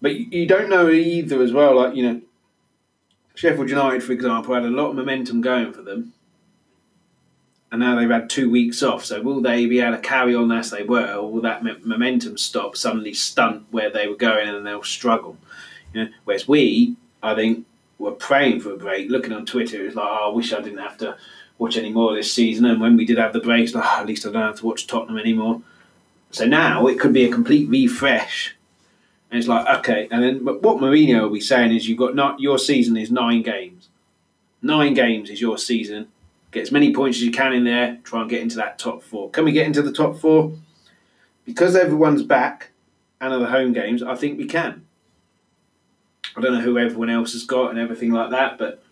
[0.01, 1.75] But you don't know either as well.
[1.75, 2.21] Like you know,
[3.35, 6.13] Sheffield United, for example, had a lot of momentum going for them,
[7.71, 9.05] and now they've had two weeks off.
[9.05, 12.37] So will they be able to carry on as they were, or will that momentum
[12.37, 15.37] stop suddenly stunt where they were going and they'll struggle?
[15.93, 17.65] You know, whereas we, I think,
[17.99, 19.09] were praying for a break.
[19.09, 21.17] Looking on Twitter, it was like, oh, I wish I didn't have to
[21.57, 22.65] watch any more this season.
[22.65, 24.65] And when we did have the breaks, like, oh, at least I don't have to
[24.65, 25.61] watch Tottenham anymore.
[26.31, 28.55] So now it could be a complete refresh.
[29.29, 30.07] And it's like, okay.
[30.09, 33.11] And then but what Mourinho will be saying is you've got not your season is
[33.11, 33.89] nine games.
[34.61, 36.07] Nine games is your season.
[36.51, 37.99] Get as many points as you can in there.
[38.03, 39.29] Try and get into that top four.
[39.29, 40.53] Can we get into the top four?
[41.45, 42.71] Because everyone's back
[43.21, 44.85] and of the home games, I think we can.
[46.35, 48.83] I don't know who everyone else has got and everything like that, but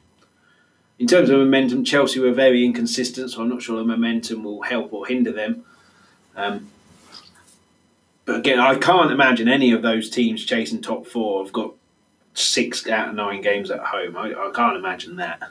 [1.00, 4.64] in terms of momentum, Chelsea were very inconsistent, so I'm not sure the momentum will
[4.64, 5.64] help or hinder them.
[6.36, 6.70] Um,
[8.26, 11.74] but again, I can't imagine any of those teams chasing top four have got
[12.34, 14.18] six out of nine games at home.
[14.18, 15.42] I, I can't imagine that.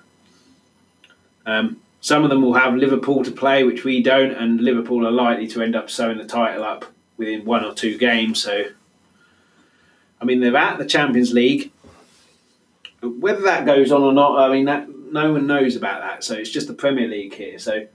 [1.47, 5.11] Um, some of them will have Liverpool to play, which we don't, and Liverpool are
[5.11, 6.85] likely to end up sewing the title up
[7.17, 8.43] within one or two games.
[8.43, 8.67] So,
[10.21, 11.73] I mean, they're at the Champions League
[13.03, 16.25] whether that goes on or not, I mean, that no one knows about that.
[16.25, 17.59] So it's just the Premier League here.
[17.59, 17.87] So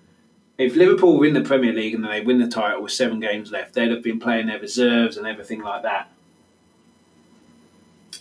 [0.57, 3.74] if Liverpool win the Premier League and they win the title with seven games left,
[3.74, 6.12] they'd have been playing their reserves and everything like that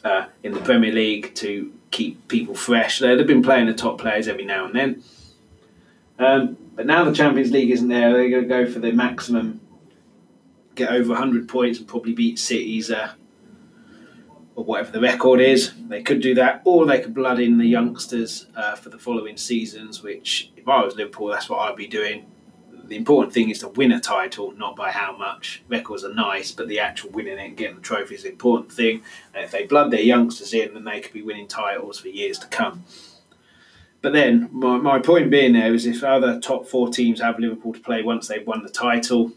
[0.05, 2.99] uh, in the Premier League to keep people fresh.
[2.99, 5.03] They'd have been playing the top players every now and then.
[6.21, 8.12] Um, but now the Champions League isn't there.
[8.12, 9.61] They're going to go for the maximum,
[10.75, 13.14] get over 100 points and probably beat City's uh,
[14.55, 15.73] or whatever the record is.
[15.89, 19.39] They could do that, or they could blood in the youngsters uh, for the following
[19.39, 20.03] seasons.
[20.03, 22.27] Which, if I was Liverpool, that's what I'd be doing.
[22.85, 25.62] The important thing is to win a title, not by how much.
[25.68, 28.73] Records are nice, but the actual winning it and getting the trophy is the important
[28.73, 29.03] thing.
[29.33, 32.39] And if they blood their youngsters in, then they could be winning titles for years
[32.41, 32.85] to come.
[34.03, 37.74] But then, my, my point being there is if other top four teams have Liverpool
[37.74, 39.32] to play once they've won the title,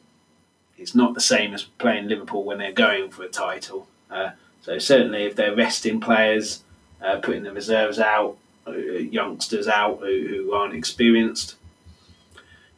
[0.78, 3.88] it's not the same as playing Liverpool when they're going for a title.
[4.10, 6.64] Uh, so certainly, if they're resting players,
[7.02, 11.56] uh, putting the reserves out, uh, youngsters out who, who aren't experienced,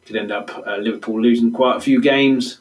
[0.04, 2.58] could end up uh, Liverpool losing quite a few games.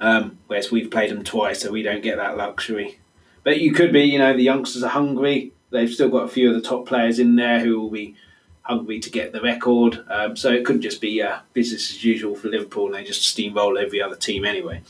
[0.00, 2.98] Um, whereas we've played them twice, so we don't get that luxury.
[3.42, 5.52] But you could be, you know, the youngsters are hungry.
[5.70, 8.16] They've still got a few of the top players in there who will be
[8.62, 10.04] hungry to get the record.
[10.08, 13.36] Um, so it couldn't just be uh, business as usual for Liverpool, and they just
[13.36, 14.82] steamroll every other team anyway.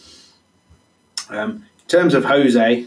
[1.31, 2.87] Um, terms of Jose,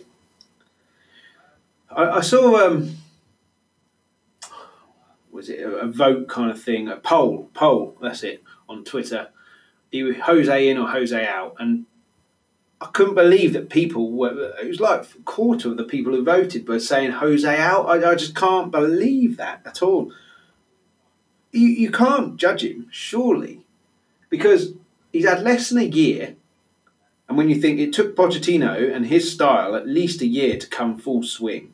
[1.90, 2.98] I, I saw um,
[5.32, 7.98] was it a, a, vote kind of thing, a poll, poll.
[8.02, 9.30] That's it on Twitter.
[9.94, 11.86] Jose in or Jose out, and
[12.82, 14.54] I couldn't believe that people were.
[14.62, 17.86] It was like a quarter of the people who voted were saying Jose out.
[17.86, 20.12] I, I just can't believe that at all.
[21.52, 23.66] You you can't judge him surely,
[24.30, 24.74] because
[25.14, 26.36] he's had less than a year
[27.32, 30.68] And when you think it took Pochettino and his style at least a year to
[30.68, 31.72] come full swing.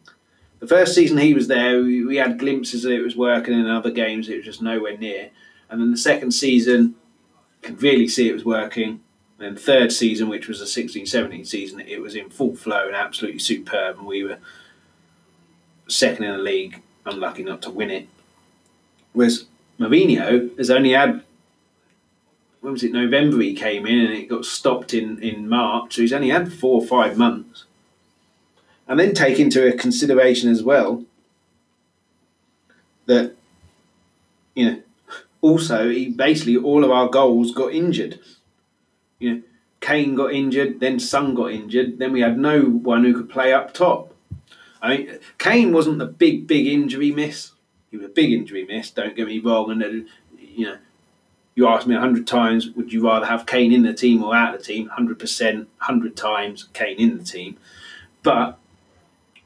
[0.59, 3.67] The first season he was there, we, we had glimpses that it was working, in
[3.67, 5.31] other games it was just nowhere near.
[5.67, 6.93] And then the second season,
[7.63, 9.01] could really see it was working.
[9.39, 12.95] And then third season, which was the 16-17 season, it was in full flow and
[12.95, 14.39] absolutely superb, and we were
[15.87, 18.07] second in the league, unlucky not to win it.
[19.13, 19.45] Whereas
[19.79, 21.23] Mourinho has only had
[22.61, 26.01] when was it November he came in and it got stopped in, in March, so
[26.01, 27.65] he's only had four or five months.
[28.87, 31.03] And then take into consideration as well
[33.05, 33.35] that
[34.53, 34.81] you know
[35.41, 38.19] also he basically all of our goals got injured.
[39.19, 39.41] You know,
[39.79, 43.53] Kane got injured, then Son got injured, then we had no one who could play
[43.53, 44.13] up top.
[44.81, 47.51] I mean, Kane wasn't the big, big injury miss.
[47.89, 48.91] He was a big injury miss.
[48.91, 49.71] Don't get me wrong.
[49.71, 50.07] And then,
[50.37, 50.77] you know,
[51.55, 54.35] you asked me a hundred times, would you rather have Kane in the team or
[54.35, 54.89] out of the team?
[54.89, 57.57] Hundred percent, hundred times Kane in the team.
[58.21, 58.59] But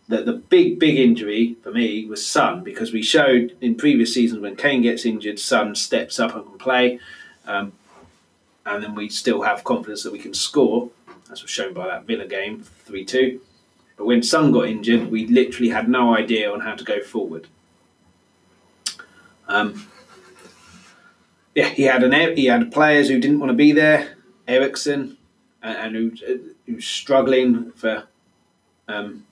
[0.09, 4.41] the the big, big injury for me was Son because we showed in previous seasons
[4.41, 6.99] when Kane gets injured, Son steps up and can play.
[7.45, 7.72] Um,
[8.66, 10.89] and then we still have confidence that we can score,
[11.32, 13.41] as was shown by that Villa game, 3 2.
[13.97, 17.47] But when Son got injured, we literally had no idea on how to go forward.
[19.47, 19.88] Um,
[21.53, 24.16] yeah, he had an he had players who didn't want to be there,
[24.47, 25.18] Eriksen,
[25.62, 28.07] and, and who, who was struggling for
[28.88, 29.26] um,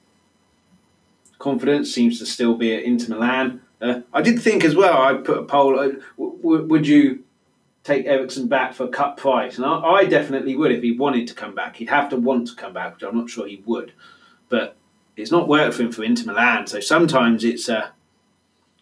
[1.37, 1.93] confidence.
[1.93, 3.61] Seems to still be at Inter Milan.
[3.81, 5.01] Uh, I did think as well.
[5.01, 7.23] I put a poll: uh, would you
[7.89, 9.57] take Eriksen back for a cut price?
[9.57, 11.77] And I, I, definitely would if he wanted to come back.
[11.77, 13.93] He'd have to want to come back, which I'm not sure he would.
[14.47, 14.75] But
[15.17, 16.67] it's not worked for him for Inter Milan.
[16.67, 17.89] So sometimes it's uh,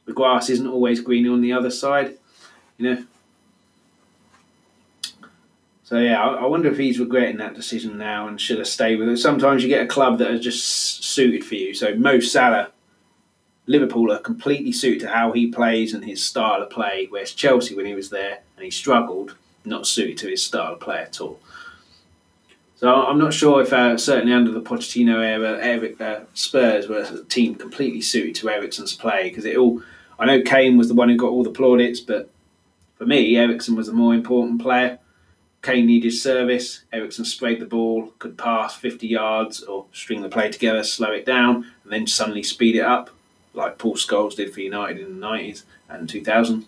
[0.05, 2.17] the grass isn't always greener on the other side.
[2.77, 3.03] You know.
[5.83, 8.99] So yeah, I, I wonder if he's regretting that decision now and should have stayed
[8.99, 9.17] with it.
[9.17, 11.73] Sometimes you get a club that is just suited for you.
[11.73, 12.71] So Mo Salah
[13.67, 17.75] Liverpool are completely suited to how he plays and his style of play, whereas Chelsea,
[17.75, 21.19] when he was there and he struggled, not suited to his style of play at
[21.19, 21.39] all.
[22.77, 26.99] So I'm not sure if, uh, certainly under the Pochettino era, Eric, uh, Spurs were
[26.99, 29.81] a team completely suited to Eriksen's play because it all.
[30.19, 32.29] I know Kane was the one who got all the plaudits, but
[32.97, 34.99] for me, Eriksen was the more important player.
[35.61, 36.83] Kane needed service.
[36.93, 41.25] Eriksen sprayed the ball, could pass 50 yards or string the play together, slow it
[41.25, 43.09] down, and then suddenly speed it up
[43.57, 46.65] like Paul Scholes did for United in the 90s and 2000s.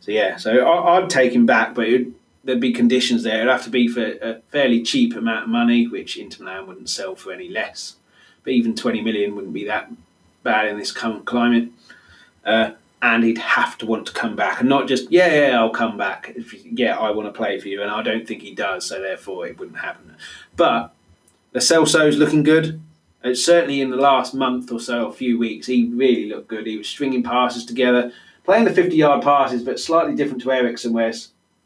[0.00, 3.36] So, yeah, so I, would take him back, but would, there'd be conditions there.
[3.36, 6.90] It'd have to be for a fairly cheap amount of money, which Inter Milan wouldn't
[6.90, 7.96] sell for any less.
[8.42, 9.90] But even 20 million wouldn't be that
[10.42, 11.70] bad in this current climate.
[12.44, 15.70] Uh, and he'd have to want to come back and not just, yeah, yeah, I'll
[15.70, 16.32] come back.
[16.36, 17.82] If, yeah, I want to play for you.
[17.82, 20.16] And I don't think he does, so therefore it wouldn't happen.
[20.56, 20.94] But
[21.52, 22.80] Lo Celso's looking good.
[23.24, 26.66] And certainly in the last month or so, a few weeks, he really looked good.
[26.66, 28.12] He was stringing passes together,
[28.44, 31.12] playing the 50 yard passes, but slightly different to Eriksen, where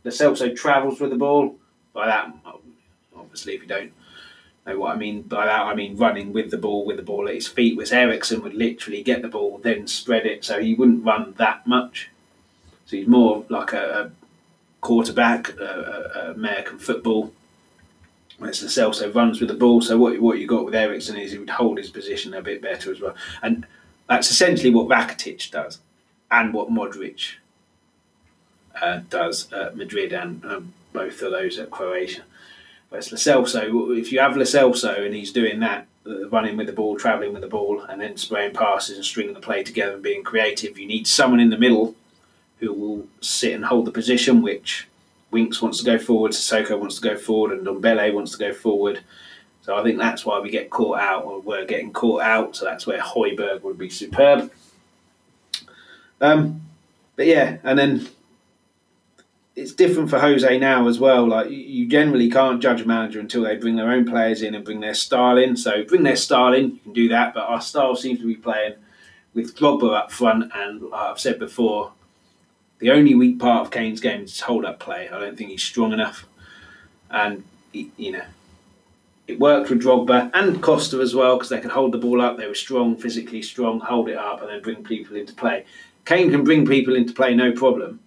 [0.04, 1.56] the Celso travels with the ball.
[1.92, 2.32] By that,
[3.16, 3.92] obviously, if you don't
[4.64, 7.28] know what I mean by that, I mean running with the ball, with the ball
[7.28, 10.74] at his feet, whereas Eriksen would literally get the ball, then spread it, so he
[10.74, 12.10] wouldn't run that much.
[12.86, 14.10] So he's more like a, a
[14.80, 17.32] quarterback, American football
[18.42, 19.80] it's the Celso runs with the ball.
[19.80, 22.62] So what what you got with Eriksen is he would hold his position a bit
[22.62, 23.66] better as well, and
[24.08, 25.78] that's essentially what Rakitic does,
[26.30, 27.34] and what Modric
[28.80, 32.22] uh, does at Madrid and um, both of those at Croatia.
[32.90, 33.98] But it's Lo Celso.
[33.98, 37.32] If you have Lo Celso and he's doing that, uh, running with the ball, travelling
[37.32, 40.78] with the ball, and then spraying passes and stringing the play together and being creative,
[40.78, 41.94] you need someone in the middle
[42.60, 44.88] who will sit and hold the position, which
[45.30, 48.52] Winks wants to go forward, Sissoko wants to go forward, and Ndombele wants to go
[48.52, 49.00] forward.
[49.62, 52.56] So I think that's why we get caught out, or we're getting caught out.
[52.56, 54.50] So that's where Højbjerg would be superb.
[56.20, 56.62] Um,
[57.16, 58.08] but yeah, and then
[59.54, 61.26] it's different for Jose now as well.
[61.26, 64.64] Like you generally can't judge a manager until they bring their own players in and
[64.64, 65.56] bring their style in.
[65.56, 67.34] So bring their style in, you can do that.
[67.34, 68.74] But our style seems to be playing
[69.34, 71.92] with Drogba up front, and I've said before,
[72.78, 75.08] the only weak part of Kane's game is his hold up play.
[75.08, 76.26] I don't think he's strong enough.
[77.10, 78.24] And, he, you know,
[79.26, 82.36] it worked with Drogba and Costa as well because they could hold the ball up.
[82.36, 85.64] They were strong, physically strong, hold it up, and then bring people into play.
[86.04, 88.00] Kane can bring people into play no problem,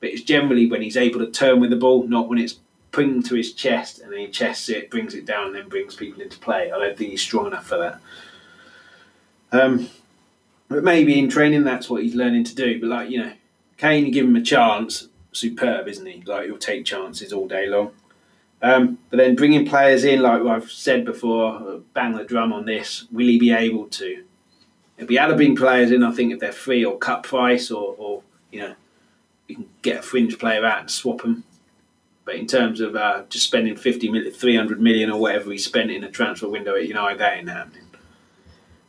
[0.00, 2.58] but it's generally when he's able to turn with the ball, not when it's
[2.92, 5.94] pinned to his chest and then he chests it, brings it down, and then brings
[5.94, 6.70] people into play.
[6.70, 8.00] I don't think he's strong enough for that.
[9.50, 9.88] Um,
[10.68, 12.78] but maybe in training, that's what he's learning to do.
[12.80, 13.32] But like you know,
[13.82, 16.22] Kane, you give him a chance, superb, isn't he?
[16.24, 17.90] Like he'll take chances all day long.
[18.62, 23.08] Um, but then bringing players in, like I've said before, bang the drum on this.
[23.10, 24.22] Will he be able to?
[24.98, 27.72] If he had to bring players in, I think if they're free or cut price,
[27.72, 28.22] or, or
[28.52, 28.74] you know,
[29.48, 31.42] you can get a fringe player out and swap them.
[32.24, 35.90] But in terms of uh, just spending 50 million, 300 million or whatever he spent
[35.90, 37.86] in a transfer window at United, that ain't happening.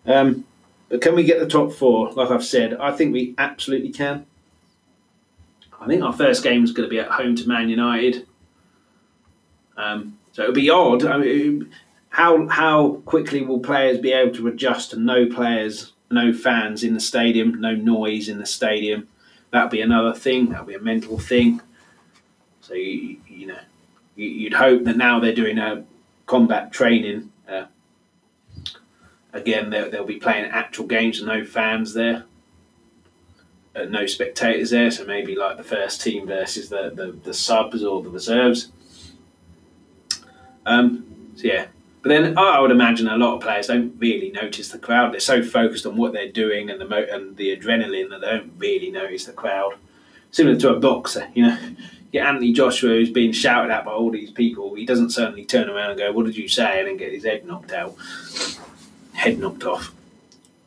[0.05, 0.45] Um,
[0.87, 2.11] but can we get the top four?
[2.11, 4.27] Like I've said, I think we absolutely can.
[5.83, 8.25] I think our first game is going to be at home to Man United.
[9.75, 11.03] Um, so it'll be odd.
[11.03, 11.71] I mean,
[12.07, 16.93] how how quickly will players be able to adjust to no players, no fans in
[16.93, 19.09] the stadium, no noise in the stadium?
[19.51, 20.49] That'll be another thing.
[20.49, 21.61] That'll be a mental thing.
[22.61, 23.59] So you, you know,
[24.15, 25.83] you'd hope that now they're doing a
[26.27, 27.29] combat training.
[27.47, 27.65] Uh,
[29.33, 32.23] again, they'll, they'll be playing actual games with no fans there.
[33.75, 37.83] Uh, no spectators there, so maybe like the first team versus the, the, the subs
[37.83, 38.71] or the reserves.
[40.65, 41.05] Um,
[41.35, 41.65] so yeah,
[42.03, 45.13] but then I would imagine a lot of players don't really notice the crowd.
[45.13, 48.27] They're so focused on what they're doing and the mo- and the adrenaline that they
[48.27, 49.75] don't really notice the crowd.
[50.29, 51.57] Similar to a boxer, you know,
[52.11, 54.75] get Anthony Joshua who's being shouted at by all these people.
[54.75, 57.23] He doesn't suddenly turn around and go, "What did you say?" and then get his
[57.23, 57.95] head knocked out,
[59.13, 59.93] head knocked off.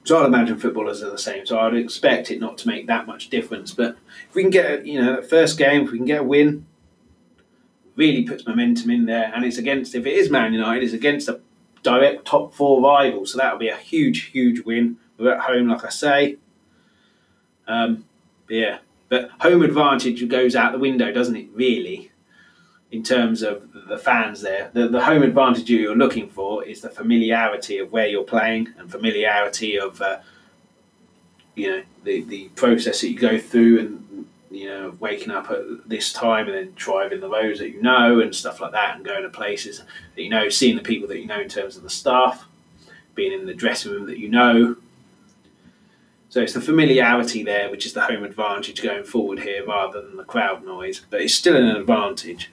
[0.07, 1.44] So I'd imagine footballers are the same.
[1.46, 3.74] So I'd expect it not to make that much difference.
[3.74, 3.96] But
[4.28, 6.64] if we can get, you know, that first game, if we can get a win,
[7.96, 9.32] really puts momentum in there.
[9.34, 11.40] And it's against, if it is Man United, it's against a
[11.82, 13.26] direct top four rival.
[13.26, 14.98] So that'll be a huge, huge win.
[15.18, 16.36] We're at home, like I say.
[17.66, 18.04] Um,
[18.48, 18.78] yeah,
[19.09, 21.48] but home advantage goes out the window, doesn't it?
[21.52, 22.12] Really,
[22.93, 24.70] in terms of the fans there.
[24.72, 28.91] The, the home advantage you're looking for is the familiarity of where you're playing and
[28.91, 30.18] familiarity of uh,
[31.55, 35.89] you know the, the process that you go through and you know waking up at
[35.89, 39.05] this time and then driving the roads that you know and stuff like that and
[39.05, 39.82] going to places
[40.14, 42.47] that you know seeing the people that you know in terms of the staff
[43.14, 44.76] being in the dressing room that you know
[46.28, 50.16] so it's the familiarity there which is the home advantage going forward here rather than
[50.16, 52.51] the crowd noise but it's still an advantage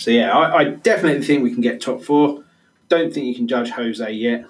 [0.00, 2.42] so yeah, I, I, definitely think we can get top four.
[2.88, 4.46] Don't think you can judge Jose yet.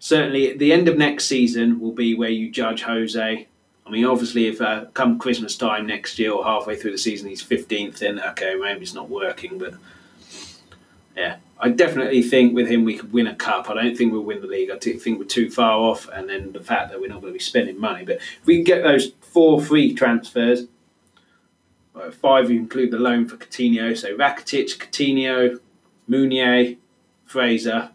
[0.00, 3.46] Certainly, at the end of next season will be where you judge Jose.
[3.86, 7.28] I mean, obviously, if uh, come Christmas time next year or halfway through the season
[7.28, 9.56] he's fifteenth, then okay, maybe it's not working.
[9.56, 9.74] But
[11.16, 13.70] yeah, I definitely think with him we could win a cup.
[13.70, 14.68] I don't think we'll win the league.
[14.68, 17.38] I think we're too far off, and then the fact that we're not going to
[17.38, 18.04] be spending money.
[18.04, 20.66] But if we can get those four free transfers
[21.94, 23.96] uh, five, you include the loan for Coutinho.
[23.96, 25.58] So Rakitic, Coutinho,
[26.08, 26.76] Meunier,
[27.24, 27.90] Fraser,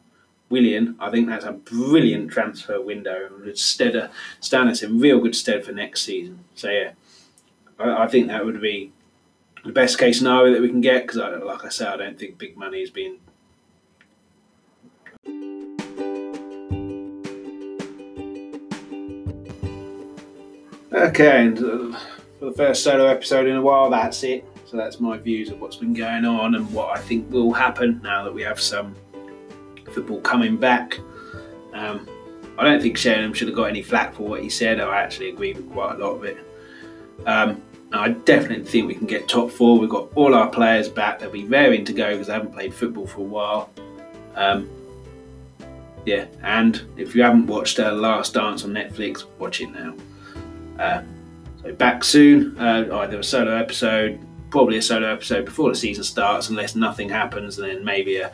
[0.50, 0.96] Willian.
[1.00, 5.36] I think that's a brilliant transfer window and would stead, stand us in real good
[5.36, 6.44] stead for next season.
[6.56, 6.92] So yeah,
[7.78, 8.92] I, I think that would be
[9.64, 12.38] the best case scenario that we can get because, like I said, I don't think
[12.38, 13.20] big money is being
[20.92, 22.00] Okay, and uh,
[22.40, 23.90] for the first solo episode in a while.
[23.90, 24.46] That's it.
[24.66, 28.00] So that's my views of what's been going on and what I think will happen
[28.04, 28.96] now that we have some
[29.92, 30.98] football coming back.
[31.74, 32.08] Um,
[32.58, 34.80] I don't think Sheringham should have got any flack for what he said.
[34.80, 36.38] I actually agree with quite a lot of it.
[37.26, 37.62] Um,
[37.92, 39.80] I definitely think we can get top four.
[39.80, 41.20] We've got all our players back.
[41.20, 43.70] They'll be raring to go because they haven't played football for a while.
[44.36, 44.70] Um,
[46.06, 49.96] yeah, and if you haven't watched uh, Last Dance on Netflix, watch it now.
[50.78, 51.02] Uh,
[51.62, 56.04] so back soon, uh, either a solo episode, probably a solo episode before the season
[56.04, 58.32] starts, unless nothing happens, and then maybe a,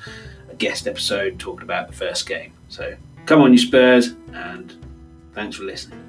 [0.49, 2.53] a guest episode talking about the first game.
[2.69, 2.95] So
[3.25, 4.73] come on, you Spurs, and
[5.33, 6.04] thanks for listening.